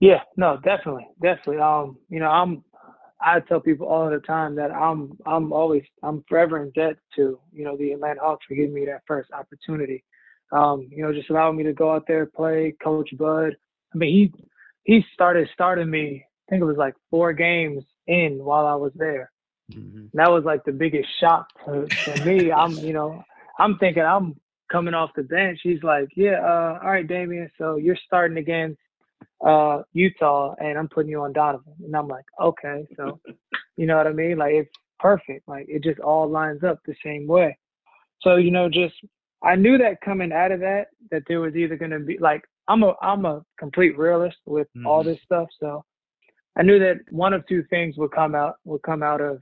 [0.00, 1.58] Yeah, no, definitely, definitely.
[1.58, 2.64] Um, you know, I'm.
[3.22, 5.18] I tell people all the time that I'm.
[5.26, 5.82] I'm always.
[6.02, 9.30] I'm forever in debt to you know the Atlanta Hawks for giving me that first
[9.32, 10.02] opportunity.
[10.52, 12.74] Um, you know, just allowing me to go out there play.
[12.82, 13.56] Coach Bud.
[13.94, 14.32] I mean,
[14.84, 18.92] he he started starting me think it was like four games in while I was
[18.94, 19.30] there.
[19.72, 20.06] Mm-hmm.
[20.14, 21.86] That was like the biggest shock to,
[22.24, 22.52] me.
[22.56, 23.22] I'm, you know,
[23.58, 24.36] I'm thinking I'm
[24.70, 25.60] coming off the bench.
[25.62, 27.48] He's like, yeah, uh, all right, Damion.
[27.56, 28.80] So you're starting against
[29.44, 31.74] uh, Utah, and I'm putting you on Donovan.
[31.84, 32.86] And I'm like, okay.
[32.96, 33.20] So,
[33.76, 34.38] you know what I mean?
[34.38, 35.48] Like it's perfect.
[35.48, 37.56] Like it just all lines up the same way.
[38.22, 38.94] So you know, just
[39.42, 42.42] I knew that coming out of that, that there was either going to be like
[42.68, 44.86] I'm a I'm a complete realist with mm-hmm.
[44.86, 45.48] all this stuff.
[45.58, 45.84] So
[46.56, 49.40] I knew that one of two things would come out would come out of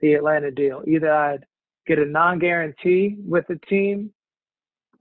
[0.00, 0.82] the Atlanta deal.
[0.86, 1.44] Either I'd
[1.86, 4.12] get a non-guarantee with the team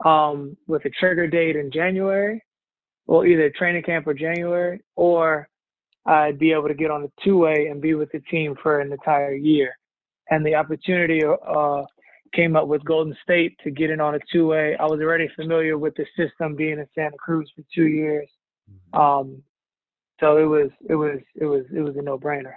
[0.06, 2.42] um, with a trigger date in January,
[3.08, 5.50] or either training camp or January, or
[6.06, 8.92] I'd be able to get on a two-way and be with the team for an
[8.92, 9.78] entire year.
[10.32, 11.84] And the opportunity uh,
[12.34, 14.76] came up with Golden State to get in on a two-way.
[14.78, 18.30] I was already familiar with the system being in Santa Cruz for two years.
[18.72, 19.00] Mm-hmm.
[19.00, 19.44] Um,
[20.20, 22.56] so it was it was it was it was a no brainer.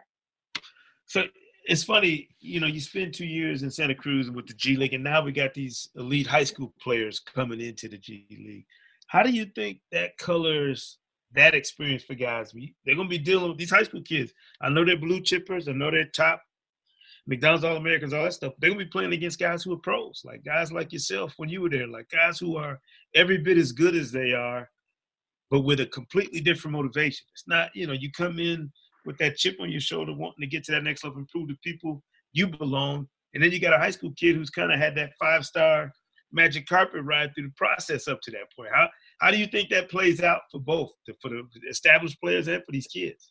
[1.07, 1.25] So
[1.64, 4.94] it's funny, you know, you spend two years in Santa Cruz with the G League,
[4.94, 8.66] and now we got these elite high school players coming into the G League.
[9.07, 10.98] How do you think that colors
[11.35, 12.53] that experience for guys?
[12.53, 14.33] They're going to be dealing with these high school kids.
[14.61, 15.68] I know they're blue chippers.
[15.68, 16.42] I know they're top
[17.27, 18.55] McDonald's All Americans, all that stuff.
[18.59, 21.48] They're going to be playing against guys who are pros, like guys like yourself when
[21.48, 22.81] you were there, like guys who are
[23.14, 24.68] every bit as good as they are,
[25.53, 27.27] but with a completely different motivation.
[27.35, 28.73] It's not, you know, you come in
[29.05, 31.49] with that chip on your shoulder, wanting to get to that next level and prove
[31.49, 33.07] to people you belong.
[33.35, 35.93] And then you got a high school kid who's kind of had that five star
[36.33, 38.71] magic carpet ride through the process up to that point.
[38.73, 38.88] How
[39.21, 42.73] how do you think that plays out for both, for the established players and for
[42.73, 43.31] these kids?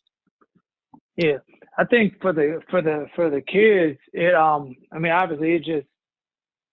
[1.16, 1.38] Yeah,
[1.76, 5.64] I think for the for the for the kids, it um, I mean, obviously, it
[5.64, 5.88] just,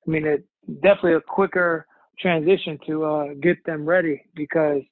[0.08, 0.44] I mean, it
[0.84, 1.88] definitely a quicker
[2.20, 4.84] transition to uh get them ready because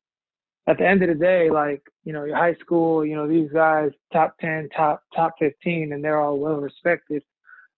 [0.68, 3.50] at the end of the day, like, you know, your high school, you know, these
[3.52, 7.24] guys top 10, top, top 15, and they're all well respected.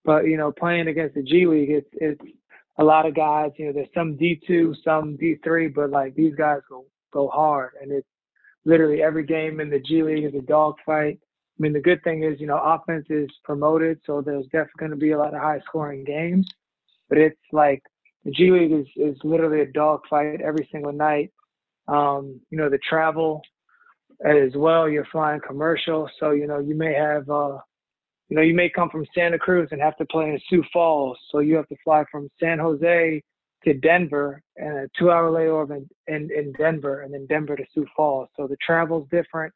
[0.04, 2.22] But, you know, playing against the G League, it's, it's
[2.80, 6.62] a lot of guys, you know, there's some D2, some D3, but like these guys
[6.68, 7.74] go, go hard.
[7.80, 8.08] And it's
[8.66, 11.20] literally every game in the G League is a dogfight.
[11.22, 14.92] I mean, the good thing is, you know, offense is promoted, so there's definitely going
[14.92, 16.50] to be a lot of high scoring games.
[17.08, 17.84] But it's like
[18.26, 21.32] the G League is, is literally a dogfight every single night
[21.90, 23.42] um, you know, the travel
[24.26, 24.90] as well.
[24.90, 27.58] You're flying commercial, so you know you may have, uh,
[28.30, 31.18] you know, you may come from Santa Cruz and have to play in Sioux Falls,
[31.32, 33.22] so you have to fly from San Jose
[33.66, 37.86] to Denver and a two-hour layover in, in, in Denver, and then Denver to Sioux
[37.96, 38.30] Falls.
[38.38, 39.54] So the travel's different.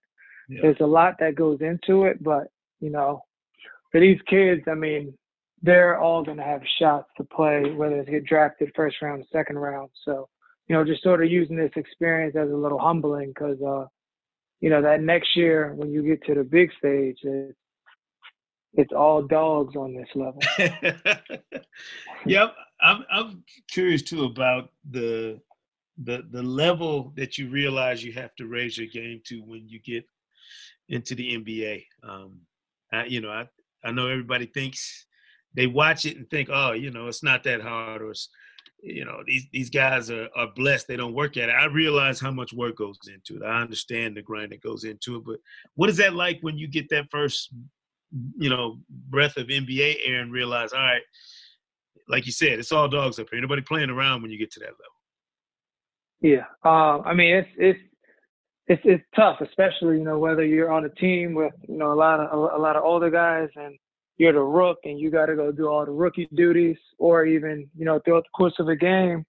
[0.49, 0.59] Yeah.
[0.63, 2.47] There's a lot that goes into it, but
[2.81, 3.21] you know,
[3.91, 5.13] for these kids, I mean,
[5.61, 9.57] they're all going to have shots to play, whether it's get drafted first round, second
[9.57, 9.89] round.
[10.03, 10.27] So
[10.67, 13.85] you know, just sort of using this experience as a little humbling because, uh,
[14.61, 17.57] you know, that next year when you get to the big stage, it's,
[18.73, 20.41] it's all dogs on this level.
[22.25, 25.39] yep, I'm I'm curious too about the
[26.03, 29.79] the the level that you realize you have to raise your game to when you
[29.79, 30.05] get
[30.89, 31.85] into the NBA.
[32.03, 32.39] Um,
[32.91, 33.47] I, you know, I
[33.83, 35.05] I know everybody thinks
[35.53, 38.29] they watch it and think, oh, you know, it's not that hard, or it's
[38.83, 40.87] you know these these guys are, are blessed.
[40.87, 41.53] They don't work at it.
[41.53, 43.45] I realize how much work goes into it.
[43.45, 45.37] I understand the grind that goes into it but
[45.75, 47.53] what is that like when you get that first
[48.37, 48.77] you know
[49.09, 51.01] breath of nba air and realize all right
[52.07, 53.41] like you said it's all dogs up here.
[53.41, 54.93] Nobody playing around when you get to that level.
[56.21, 56.45] Yeah.
[56.63, 57.79] Uh, i mean it's it's
[58.67, 61.95] it's it's tough especially you know whether you're on a team with you know a
[61.95, 63.77] lot of a, a lot of older guys and
[64.23, 67.69] you're the rook and you got to go do all the rookie duties, or even
[67.77, 69.25] you know throughout the course of a game,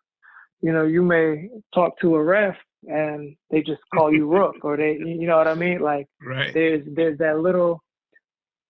[0.62, 2.54] you know you may talk to a ref
[2.86, 5.80] and they just call you rook, or they you know what I mean?
[5.80, 6.54] Like right.
[6.54, 7.82] there's there's that little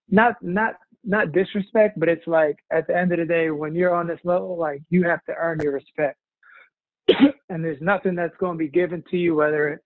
[0.08, 3.94] not not not disrespect, but it's like at the end of the day when you're
[3.94, 6.18] on this level, like you have to earn your respect.
[7.50, 9.84] and there's nothing that's going to be given to you, whether it's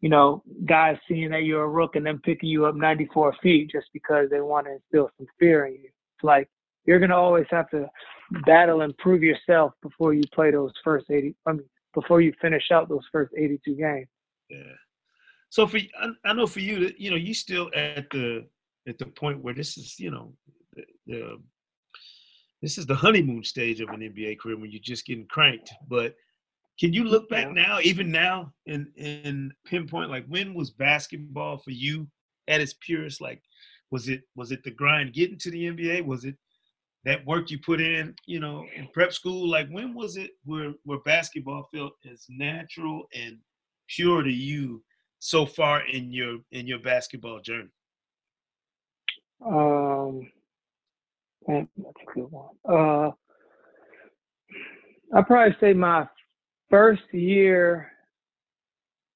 [0.00, 3.70] you know, guys seeing that you're a rook and then picking you up 94 feet
[3.70, 5.84] just because they want to instill some fear in you.
[5.84, 6.48] It's like
[6.86, 7.88] you're going to always have to
[8.46, 12.70] battle and prove yourself before you play those first 80, I mean, before you finish
[12.72, 14.08] out those first 82 games.
[14.48, 14.72] Yeah.
[15.50, 15.78] So for
[16.24, 18.46] I know for you, you know, you still at the
[18.86, 20.32] at the point where this is, you know,
[20.74, 21.42] the, the
[22.62, 25.72] this is the honeymoon stage of an NBA career when you're just getting cranked.
[25.88, 26.14] But
[26.80, 31.72] can you look back now, even now, and and pinpoint like when was basketball for
[31.72, 32.08] you
[32.48, 33.20] at its purest?
[33.20, 33.42] Like,
[33.90, 36.06] was it was it the grind getting to the NBA?
[36.06, 36.36] Was it
[37.04, 39.46] that work you put in, you know, in prep school?
[39.46, 43.36] Like, when was it where where basketball felt as natural and
[43.94, 44.82] pure to you
[45.18, 47.68] so far in your in your basketball journey?
[49.44, 50.30] Um,
[51.46, 52.54] that's a good one.
[52.66, 53.10] Uh,
[55.14, 56.06] I'd probably say my
[56.70, 57.90] first year,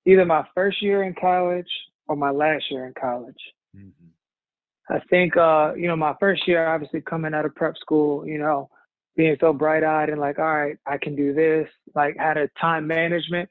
[0.06, 1.68] either my first year in college
[2.08, 3.40] or my last year in college.
[3.76, 4.94] Mm-hmm.
[4.94, 8.38] I think, uh, you know, my first year, obviously coming out of prep school, you
[8.38, 8.68] know,
[9.16, 12.48] being so bright eyed and like, all right, I can do this, like had a
[12.60, 13.48] time management,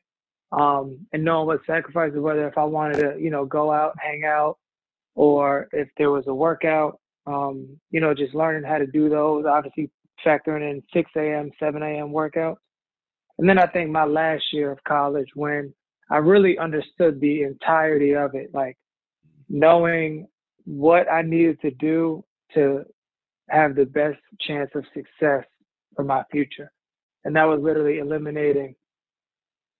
[0.51, 4.23] um, and knowing what sacrifices, whether if I wanted to, you know, go out, hang
[4.25, 4.57] out,
[5.15, 9.45] or if there was a workout, um, you know, just learning how to do those,
[9.45, 9.89] obviously
[10.25, 12.09] factoring in 6 a.m., 7 a.m.
[12.09, 12.57] workouts.
[13.37, 15.73] And then I think my last year of college when
[16.09, 18.77] I really understood the entirety of it, like
[19.49, 20.27] knowing
[20.65, 22.83] what I needed to do to
[23.49, 25.45] have the best chance of success
[25.95, 26.71] for my future.
[27.25, 28.75] And that was literally eliminating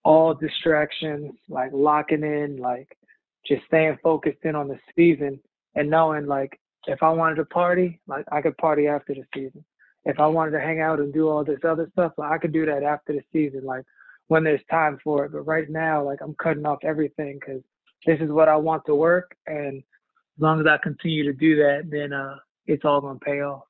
[0.04, 2.98] all distractions, like locking in, like
[3.46, 5.40] just staying focused in on the season
[5.76, 9.64] and knowing like if I wanted to party, like I could party after the season.
[10.06, 12.52] If I wanted to hang out and do all this other stuff, like, I could
[12.52, 13.86] do that after the season, like
[14.28, 15.32] when there's time for it.
[15.32, 17.62] But right now, like I'm cutting off everything because
[18.06, 21.56] this is what I want to work, and as long as I continue to do
[21.58, 22.36] that, then uh,
[22.66, 23.64] it's all gonna pay off.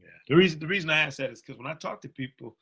[0.00, 0.08] Yeah.
[0.28, 2.56] The reason the reason I ask that is because when I talk to people,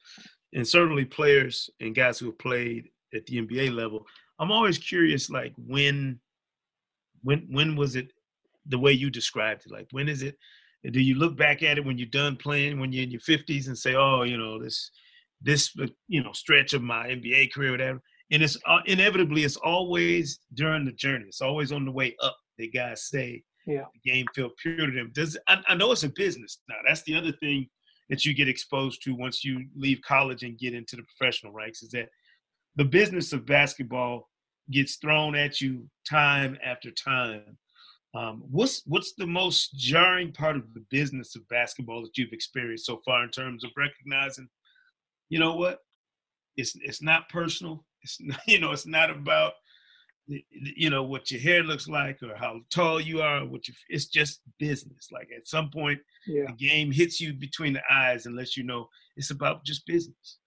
[0.52, 4.06] and certainly players and guys who have played at the NBA level,
[4.38, 6.18] I'm always curious, like when,
[7.22, 8.12] when when was it
[8.66, 9.72] the way you described it?
[9.72, 10.36] Like when is it?
[10.90, 13.68] Do you look back at it when you're done playing, when you're in your 50s,
[13.68, 14.90] and say, "Oh, you know this,
[15.40, 15.74] this,
[16.08, 20.84] you know, stretch of my NBA career, whatever." And it's uh, inevitably, it's always during
[20.84, 21.26] the journey.
[21.28, 22.36] It's always on the way up.
[22.58, 23.84] That guys say, yeah.
[23.94, 25.10] the game feel pure to them.
[25.14, 26.76] Does I, I know it's a business now.
[26.86, 27.68] That's the other thing
[28.10, 31.82] that you get exposed to once you leave college and get into the professional ranks
[31.82, 32.08] is that
[32.76, 34.28] the business of basketball
[34.70, 37.56] gets thrown at you time after time.
[38.14, 42.86] Um, what's what's the most jarring part of the business of basketball that you've experienced
[42.86, 44.48] so far in terms of recognizing,
[45.28, 45.80] you know what,
[46.56, 47.84] it's it's not personal.
[48.02, 49.54] It's not, you know it's not about
[50.26, 53.44] you know what your hair looks like or how tall you are.
[53.44, 55.08] What you it's just business.
[55.10, 56.44] Like at some point, yeah.
[56.46, 60.38] the game hits you between the eyes and lets you know it's about just business.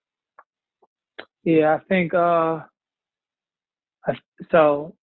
[1.44, 2.62] Yeah, I think uh
[4.52, 4.96] so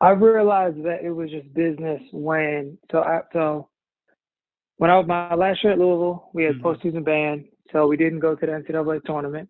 [0.00, 3.68] I realized that it was just business when so I, so
[4.78, 6.66] when I was my last year at Louisville, we had mm-hmm.
[6.66, 9.48] postseason ban, so we didn't go to the NCAA tournament,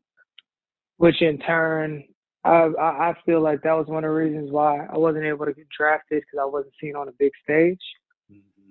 [0.97, 2.05] which in turn
[2.45, 5.53] I I feel like that was one of the reasons why I wasn't able to
[5.53, 7.83] get drafted because I wasn't seen on a big stage.
[8.33, 8.71] Mm-hmm.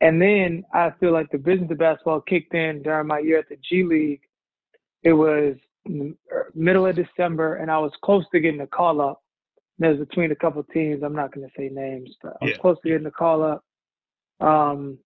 [0.00, 3.48] And then I feel like the business of basketball kicked in during my year at
[3.48, 4.22] the G League.
[5.02, 5.56] It was
[5.88, 9.22] Er, middle of December, and I was close to getting a call up.
[9.78, 11.02] Was between a couple teams.
[11.02, 12.58] I'm not going to say names, but I was yeah.
[12.58, 13.64] close to getting a call up.
[14.40, 14.98] Um,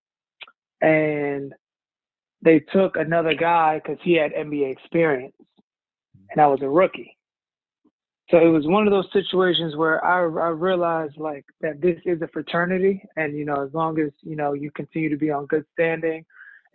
[0.81, 1.55] and
[2.43, 5.37] they took another guy because he had NBA experience,
[6.31, 7.17] and I was a rookie.
[8.31, 12.23] So it was one of those situations where I, I realized like that this is
[12.23, 15.47] a fraternity, and you know, as long as you know you continue to be on
[15.47, 16.25] good standing,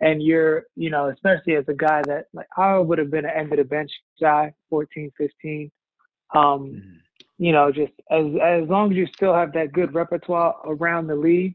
[0.00, 3.32] and you're, you know, especially as a guy that like I would have been an
[3.36, 5.70] end of the bench guy, 14, 15.
[6.34, 6.78] Um, mm-hmm.
[7.38, 11.14] You know, just as as long as you still have that good repertoire around the
[11.14, 11.54] league,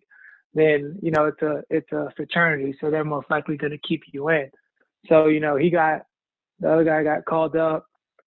[0.54, 4.02] then you know it's a it's a fraternity, so they're most likely going to keep
[4.12, 4.50] you in.
[5.08, 6.04] So you know, he got
[6.60, 7.86] the other guy got called up.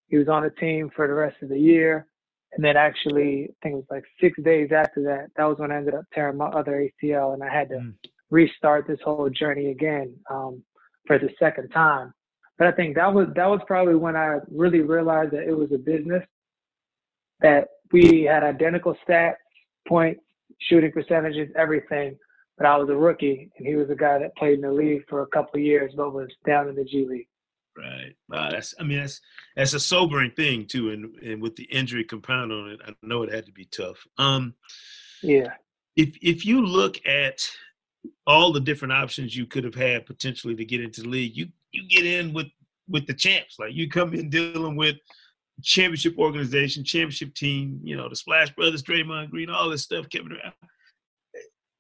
[0.09, 2.07] He was on the team for the rest of the year.
[2.53, 5.73] And then actually, I think it was like six days after that, that was when
[5.73, 7.95] I ended up tearing my other ACL, and I had to mm
[8.31, 10.62] restart this whole journey again um,
[11.07, 12.12] for the second time.
[12.59, 15.71] But I think that was that was probably when I really realized that it was
[15.73, 16.23] a business
[17.40, 19.35] that we had identical stats,
[19.87, 20.20] points,
[20.61, 22.16] shooting percentages, everything.
[22.59, 25.03] But I was a rookie, and he was a guy that played in the league
[25.09, 27.29] for a couple of years, but was down in the G League.
[27.77, 28.16] Right.
[28.31, 29.20] Wow, that's I mean that's
[29.55, 33.22] that's a sobering thing too, and and with the injury compound on it, I know
[33.22, 33.99] it had to be tough.
[34.16, 34.55] Um,
[35.22, 35.49] yeah.
[35.96, 37.46] If if you look at
[38.27, 41.37] all the different options you could have had potentially to get into the league.
[41.37, 42.46] You you get in with
[42.88, 43.57] with the champs.
[43.59, 44.96] Like you come in dealing with
[45.62, 50.29] championship organization, championship team, you know, the Splash Brothers, Draymond Green, all this stuff, Kevin
[50.31, 50.55] Durant.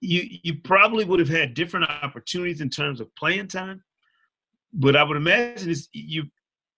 [0.00, 3.82] You you probably would have had different opportunities in terms of playing time.
[4.72, 6.24] But I would imagine it's you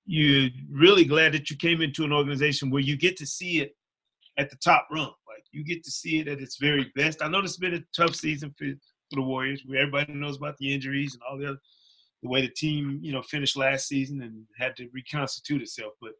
[0.07, 3.77] you're really glad that you came into an organization where you get to see it
[4.39, 5.13] at the top rung.
[5.27, 7.23] Like you get to see it at its very best.
[7.23, 8.67] I know this has been a tough season for
[9.11, 9.63] for the Warriors.
[9.67, 11.59] Where everybody knows about the injuries and all the other,
[12.23, 15.93] the way the team you know finished last season and had to reconstitute itself.
[16.01, 16.13] But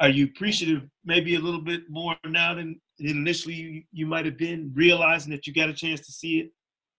[0.00, 4.38] are you appreciative maybe a little bit more now than initially you, you might have
[4.38, 6.52] been, realizing that you got a chance to see it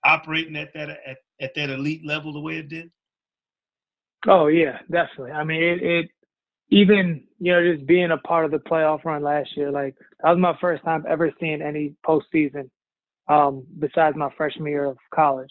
[0.06, 2.92] operating at that at, at that elite level the way it did?
[4.28, 5.32] Oh yeah, definitely.
[5.32, 6.10] I mean, it, it
[6.70, 10.32] even you know just being a part of the playoff run last year, like that
[10.32, 12.70] was my first time ever seeing any postseason
[13.30, 15.50] um, besides my freshman year of college.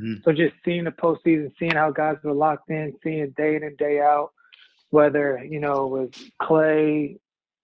[0.00, 0.22] Mm.
[0.24, 3.76] So just seeing the postseason, seeing how guys were locked in, seeing day in and
[3.78, 4.30] day out,
[4.90, 7.18] whether you know it was Klay,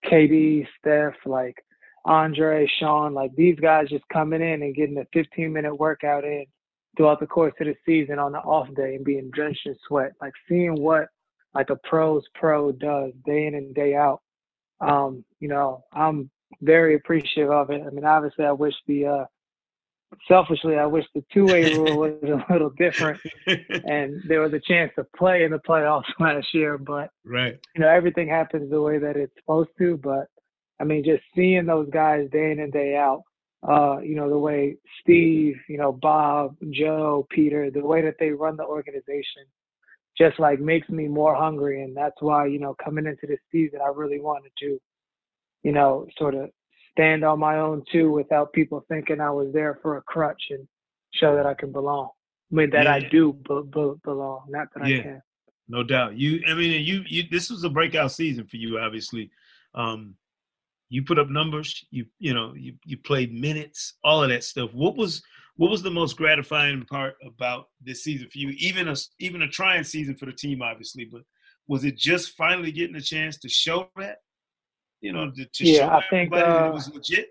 [0.05, 1.57] KD, Steph, like
[2.05, 6.47] Andre, Shaun, like these guys just coming in and getting a 15 minute workout in
[6.97, 10.13] throughout the course of the season on the off day and being drenched in sweat,
[10.21, 11.09] like seeing what
[11.55, 14.21] like a pro's pro does day in and day out.
[14.81, 16.31] Um, you know, I'm
[16.63, 17.83] very appreciative of it.
[17.87, 19.25] I mean, obviously, I wish the uh,
[20.29, 24.93] selfishly, I wish the two-way rule was a little different, and there was a chance
[24.97, 26.79] to play in the playoffs last year.
[26.79, 29.97] But right, you know, everything happens the way that it's supposed to.
[29.97, 30.27] But
[30.81, 33.23] I mean, just seeing those guys day in and day out,
[33.67, 38.31] uh, you know, the way Steve, you know, Bob, Joe, Peter, the way that they
[38.31, 39.43] run the organization
[40.17, 41.83] just like makes me more hungry.
[41.83, 44.79] And that's why, you know, coming into this season, I really wanted to,
[45.63, 46.51] you know, sort of
[46.97, 50.67] stand on my own too without people thinking I was there for a crutch and
[51.13, 52.09] show that I can belong.
[52.51, 52.95] I mean, that yeah.
[52.95, 54.99] I do be- be- belong, not that yeah.
[54.99, 55.23] I can.
[55.69, 56.17] No doubt.
[56.17, 59.31] You, I mean, you, you, this was a breakout season for you, obviously.
[59.75, 60.15] Um,
[60.89, 64.71] you put up numbers, you, you know, you, you played minutes, all of that stuff.
[64.73, 65.23] What was,
[65.57, 68.51] what was the most gratifying part about this season for you?
[68.59, 71.23] Even a even a trying season for the team, obviously, but
[71.67, 74.19] was it just finally getting a chance to show that?
[75.01, 77.29] You know, to, to yeah, show I think, uh, that it was legit.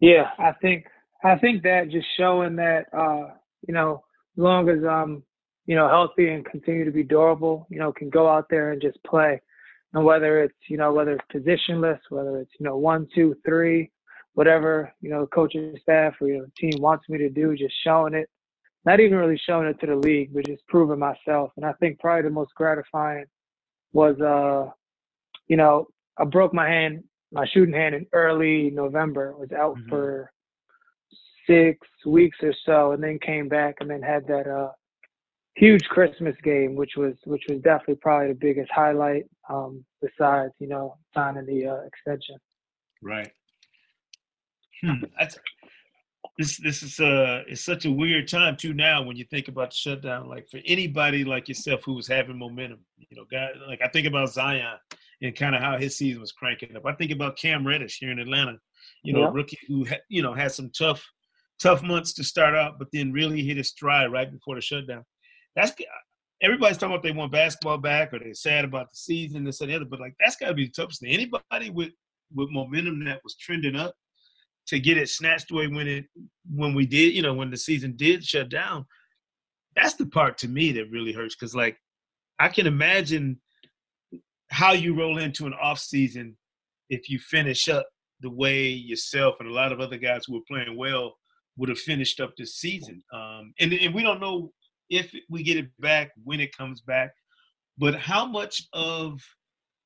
[0.00, 0.86] Yeah, I think
[1.24, 3.34] I think that just showing that uh,
[3.66, 4.04] you know,
[4.36, 5.22] as long as I'm,
[5.66, 8.80] you know, healthy and continue to be durable, you know, can go out there and
[8.80, 9.40] just play.
[9.94, 13.90] And whether it's, you know, whether it's positionless, whether it's, you know, one, two, three,
[14.34, 18.14] whatever you know, coaching staff or you know, team wants me to do, just showing
[18.14, 18.28] it.
[18.84, 21.50] Not even really showing it to the league, but just proving myself.
[21.56, 23.24] And I think probably the most gratifying
[23.92, 24.70] was, uh,
[25.48, 29.34] you know, I broke my hand, my shooting hand in early November.
[29.36, 29.88] Was out mm-hmm.
[29.88, 30.32] for
[31.46, 34.70] six weeks or so, and then came back and then had that uh,
[35.54, 39.24] huge Christmas game, which was which was definitely probably the biggest highlight.
[39.48, 42.36] Um, besides, you know, signing the uh, extension.
[43.02, 43.30] Right.
[44.82, 45.04] Hmm.
[45.18, 45.38] That's,
[46.36, 49.70] this this is uh it's such a weird time too now when you think about
[49.70, 50.28] the shutdown.
[50.28, 54.06] Like for anybody like yourself who was having momentum, you know, guy like I think
[54.06, 54.76] about Zion
[55.22, 56.86] and kind of how his season was cranking up.
[56.86, 58.56] I think about Cam Reddish here in Atlanta,
[59.02, 61.04] you know, rookie who ha- you know had some tough
[61.58, 65.04] tough months to start out, but then really hit his stride right before the shutdown.
[65.56, 65.84] That's uh,
[66.40, 69.70] everybody's talking about they want basketball back or they're sad about the season, this and
[69.70, 71.10] the other, but like that's got to be the toughest thing.
[71.10, 71.90] Anybody with
[72.34, 73.94] with momentum that was trending up
[74.66, 76.04] to get it snatched away when it
[76.54, 78.86] when we did, you know, when the season did shut down.
[79.74, 81.76] That's the part to me that really hurts because like
[82.38, 83.40] I can imagine
[84.50, 86.36] how you roll into an off season
[86.90, 87.86] if you finish up
[88.20, 91.16] the way yourself and a lot of other guys who were playing well
[91.56, 93.02] would have finished up this season.
[93.12, 94.52] Um, and, and we don't know
[94.90, 97.12] if we get it back, when it comes back,
[97.76, 99.20] but how much of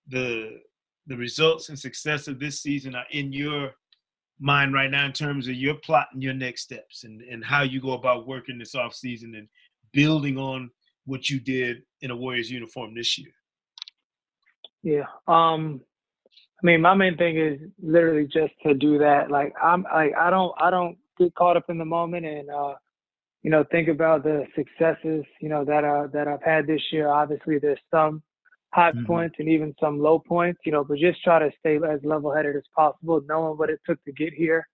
[0.09, 0.59] the
[1.09, 3.73] the results and success of this season are in your
[4.39, 7.81] mind right now in terms of your plotting your next steps and, and how you
[7.81, 9.49] go about working this off season and
[9.93, 10.71] building on
[11.05, 13.33] what you did in a Warriors uniform this year?
[14.83, 15.05] Yeah.
[15.29, 15.81] Um
[16.63, 19.31] I mean my main thing is literally just to do that.
[19.31, 22.75] Like I'm like I don't I don't get caught up in the moment and uh
[23.43, 27.09] you know think about the successes, you know, that uh that I've had this year.
[27.09, 28.23] Obviously there's some
[28.73, 29.05] high mm-hmm.
[29.07, 32.35] points and even some low points, you know, but just try to stay as level
[32.35, 34.67] headed as possible, knowing what it took to get here.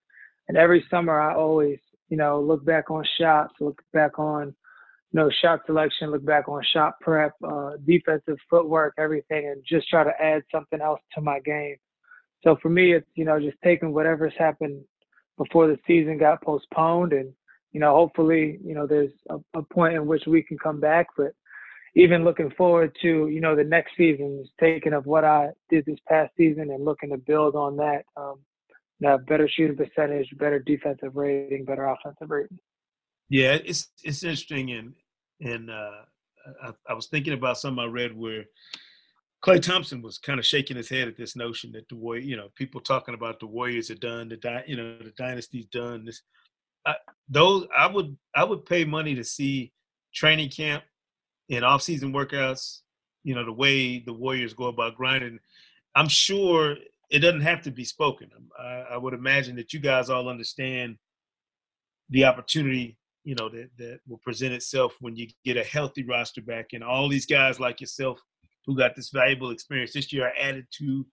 [0.48, 1.78] And every summer, I always,
[2.09, 4.54] you know, look back on shots, look back on,
[5.12, 9.88] you know, shot selection, look back on shot prep, uh, defensive footwork, everything, and just
[9.88, 11.76] try to add something else to my game.
[12.44, 14.82] So for me, it's, you know, just taking whatever's happened
[15.36, 17.32] before the season got postponed and,
[17.72, 21.06] you know, hopefully, you know, there's a, a point in which we can come back,
[21.16, 21.32] but
[21.94, 25.84] even looking forward to you know the next season, just taking of what I did
[25.84, 28.04] this past season and looking to build on that.
[28.16, 28.38] Um,
[29.02, 32.59] have better shooting percentage, better defensive rating, better offensive rating.
[33.29, 34.95] Yeah, it's it's interesting, and
[35.41, 36.03] and uh,
[36.62, 38.45] I, I, was thinking about something I read where
[39.45, 42.37] Klay Thompson was kind of shaking his head at this notion that the way you
[42.37, 46.05] know, people talking about the Warriors are done, the di- you know, the dynasty's done.
[46.05, 46.22] This,
[46.87, 46.95] I,
[47.29, 49.72] those I would I would pay money to see
[50.14, 50.85] training camp
[51.51, 52.81] and off-season workouts,
[53.24, 55.39] you know, the way the Warriors go about grinding,
[55.95, 56.76] I'm sure
[57.11, 58.31] it doesn't have to be spoken.
[58.59, 60.99] I, I would imagine that you guys all understand
[62.11, 62.97] the opportunity,
[63.29, 66.83] you know, that, that will present itself when you get a healthy roster back and
[66.83, 68.18] all these guys like yourself
[68.64, 71.07] who got this valuable experience this year are added to,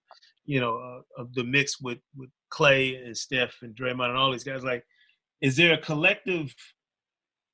[0.45, 4.32] you know, uh, of the mix with, with Klay and Steph and Draymond and all
[4.32, 4.63] these guys.
[4.63, 4.86] Like,
[5.41, 6.55] is there a collective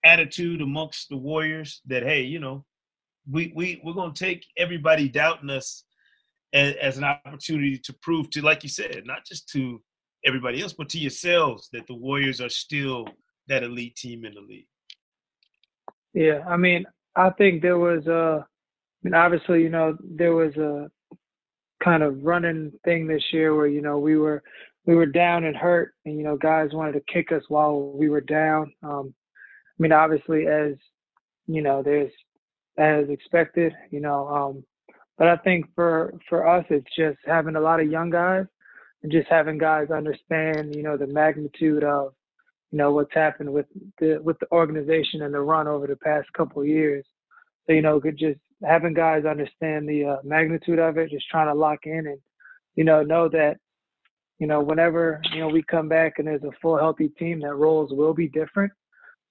[0.06, 2.64] attitude amongst the Warriors that, hey, you know,
[3.28, 5.86] we we we're gonna take everybody doubting us
[6.54, 9.82] as, as, an opportunity to prove to, like you said, not just to
[10.24, 13.08] everybody else, but to yourselves that the Warriors are still
[13.52, 14.68] that elite team in the league.
[16.14, 16.86] Yeah, I mean,
[17.16, 20.90] I think there was a, I mean, obviously, you know, there was a
[21.84, 24.42] kind of running thing this year where you know we were
[24.86, 28.10] we were down and hurt, and you know, guys wanted to kick us while we
[28.10, 28.74] were down.
[28.84, 29.14] Um,
[29.78, 30.74] I mean, obviously, as
[31.48, 32.12] you know, there's
[32.78, 34.28] as expected, you know.
[34.28, 34.64] Um,
[35.18, 38.46] but I think for for us, it's just having a lot of young guys
[39.04, 42.14] and just having guys understand, you know, the magnitude of,
[42.72, 43.66] you know, what's happened with
[44.00, 47.06] the with the organization and the run over the past couple years.
[47.66, 51.48] So you know, could just having guys understand the uh, magnitude of it, just trying
[51.48, 52.20] to lock in and,
[52.76, 53.58] you know, know that,
[54.40, 57.56] you know, whenever you know we come back and there's a full healthy team, that
[57.56, 58.72] roles will be different.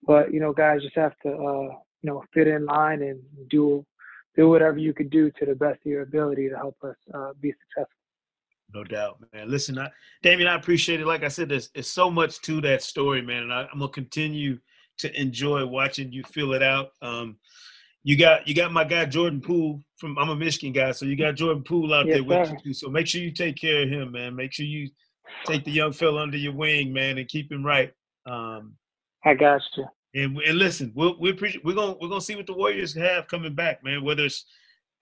[0.06, 3.84] But you know, guys just have to, uh, you know, fit in line and do
[4.36, 7.32] do whatever you could do to the best of your ability to help us uh,
[7.40, 7.99] be successful.
[8.74, 9.50] No doubt, man.
[9.50, 9.90] Listen, I,
[10.24, 11.06] Damion, I appreciate it.
[11.06, 13.88] Like I said, there's, there's so much to that story, man, and I, am gonna
[13.88, 14.58] continue
[14.98, 16.90] to enjoy watching you fill it out.
[17.02, 17.36] Um,
[18.02, 21.16] you got you got my guy Jordan Poole from I'm a Michigan guy, so you
[21.16, 22.56] got Jordan Poole out yes, there with sir.
[22.64, 22.74] you.
[22.74, 24.34] So make sure you take care of him, man.
[24.34, 24.88] Make sure you
[25.44, 27.92] take the young fella under your wing, man, and keep him right.
[28.26, 28.74] Um,
[29.24, 29.86] I got you.
[30.14, 33.28] And, and listen, we'll, we appreciate, we're gonna we're gonna see what the Warriors have
[33.28, 34.02] coming back, man.
[34.02, 34.44] Whether it's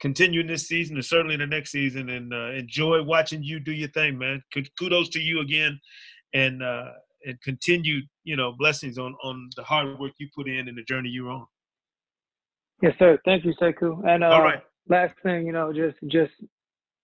[0.00, 3.88] continuing this season and certainly the next season, and uh, enjoy watching you do your
[3.88, 4.42] thing, man.
[4.78, 5.78] Kudos to you again,
[6.34, 6.90] and uh,
[7.24, 10.84] and continue, you know, blessings on on the hard work you put in and the
[10.84, 11.46] journey you're on.
[12.82, 13.18] Yes, sir.
[13.24, 14.06] Thank you, Sekou.
[14.06, 16.32] And uh, all right, last thing, you know, just just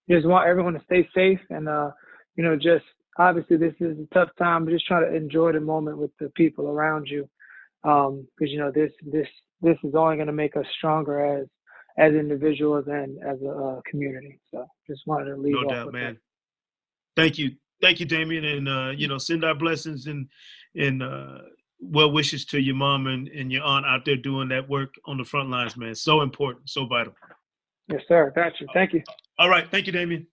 [0.08, 1.90] just want everyone to stay safe, and uh,
[2.36, 2.84] you know, just
[3.18, 6.30] obviously this is a tough time, but just try to enjoy the moment with the
[6.30, 7.28] people around you
[7.82, 9.28] because um, you know this this
[9.60, 11.46] this is only going to make us stronger as
[11.98, 14.40] as individuals and as a uh, community.
[14.50, 15.54] So just wanted to leave.
[15.54, 16.14] No doubt, man.
[16.14, 17.20] That.
[17.22, 20.28] Thank you, thank you, Damion, and uh, you know send our blessings and
[20.74, 21.38] and uh,
[21.80, 25.18] well wishes to your mom and, and your aunt out there doing that work on
[25.18, 25.94] the front lines, man.
[25.94, 27.14] So important, so vital.
[27.88, 28.32] Yes, sir.
[28.34, 28.66] Got you.
[28.74, 29.02] Thank you.
[29.38, 30.26] All right, thank you, Damion.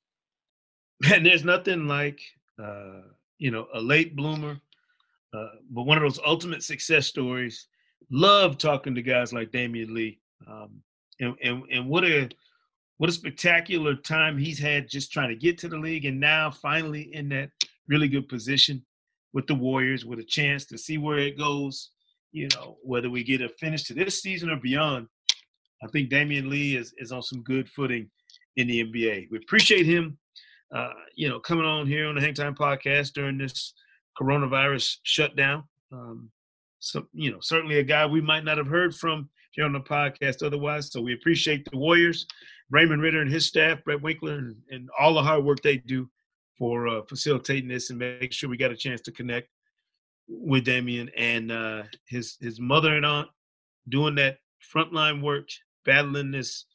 [1.01, 2.22] Man, there's nothing like
[2.62, 3.01] uh,
[3.38, 4.59] you know a late bloomer
[5.34, 7.68] uh, but one of those ultimate success stories.
[8.09, 10.82] Love talking to guys like Damion Lee, um,
[11.22, 12.30] and, and and what a
[12.97, 16.51] what a spectacular time he's had just trying to get to the league, and now
[16.51, 17.49] finally in that
[17.88, 18.86] really good position
[19.34, 21.91] with the Warriors, with a chance to see where it goes.
[22.32, 25.07] You know, whether we get a finish to this season or beyond,
[25.84, 28.09] I think Damion Lee is is on some good footing
[28.57, 29.28] in the NBA.
[29.32, 30.17] We appreciate him,
[30.76, 33.74] uh, you know, coming on here on the Hang Time podcast during this
[34.19, 35.63] coronavirus shutdown.
[35.91, 36.32] Um,
[36.80, 39.80] so, you know, certainly a guy we might not have heard from here on the
[39.80, 40.91] podcast otherwise.
[40.91, 42.26] So we appreciate the Warriors,
[42.70, 46.10] Raymond Ridder and his staff, Brett Winkler, and, and all the hard work they do
[46.58, 49.49] for uh, facilitating this and make sure we got a chance to connect
[50.28, 53.28] with Damion and uh, his his mother and aunt
[53.89, 54.38] doing that
[54.74, 55.49] frontline work,
[55.86, 56.66] battling this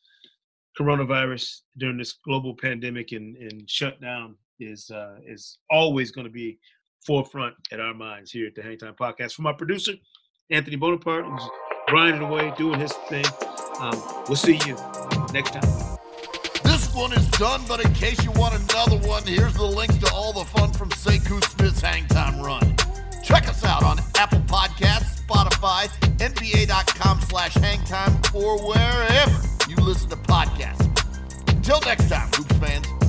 [0.79, 6.59] coronavirus during this global pandemic and, and shutdown is uh, is always going to be
[7.07, 9.33] forefront at our minds here at the Hang Time Podcast.
[9.33, 9.93] For my producer,
[10.51, 11.24] Anthony Bonaparte,
[11.87, 13.24] grinding away, doing his thing.
[13.80, 14.76] Um, we'll see you
[15.32, 15.99] next time.
[16.64, 20.12] This one is done, but in case you want another one, here's the links to
[20.12, 22.76] all the fun from Sekou Smith's Hang Time Run.
[23.22, 30.16] Check us out on Apple Podcasts, Spotify, NBA.com slash hangtime, or wherever you listen to
[30.16, 30.84] podcasts.
[31.49, 33.06] Until next time, Hoops fans.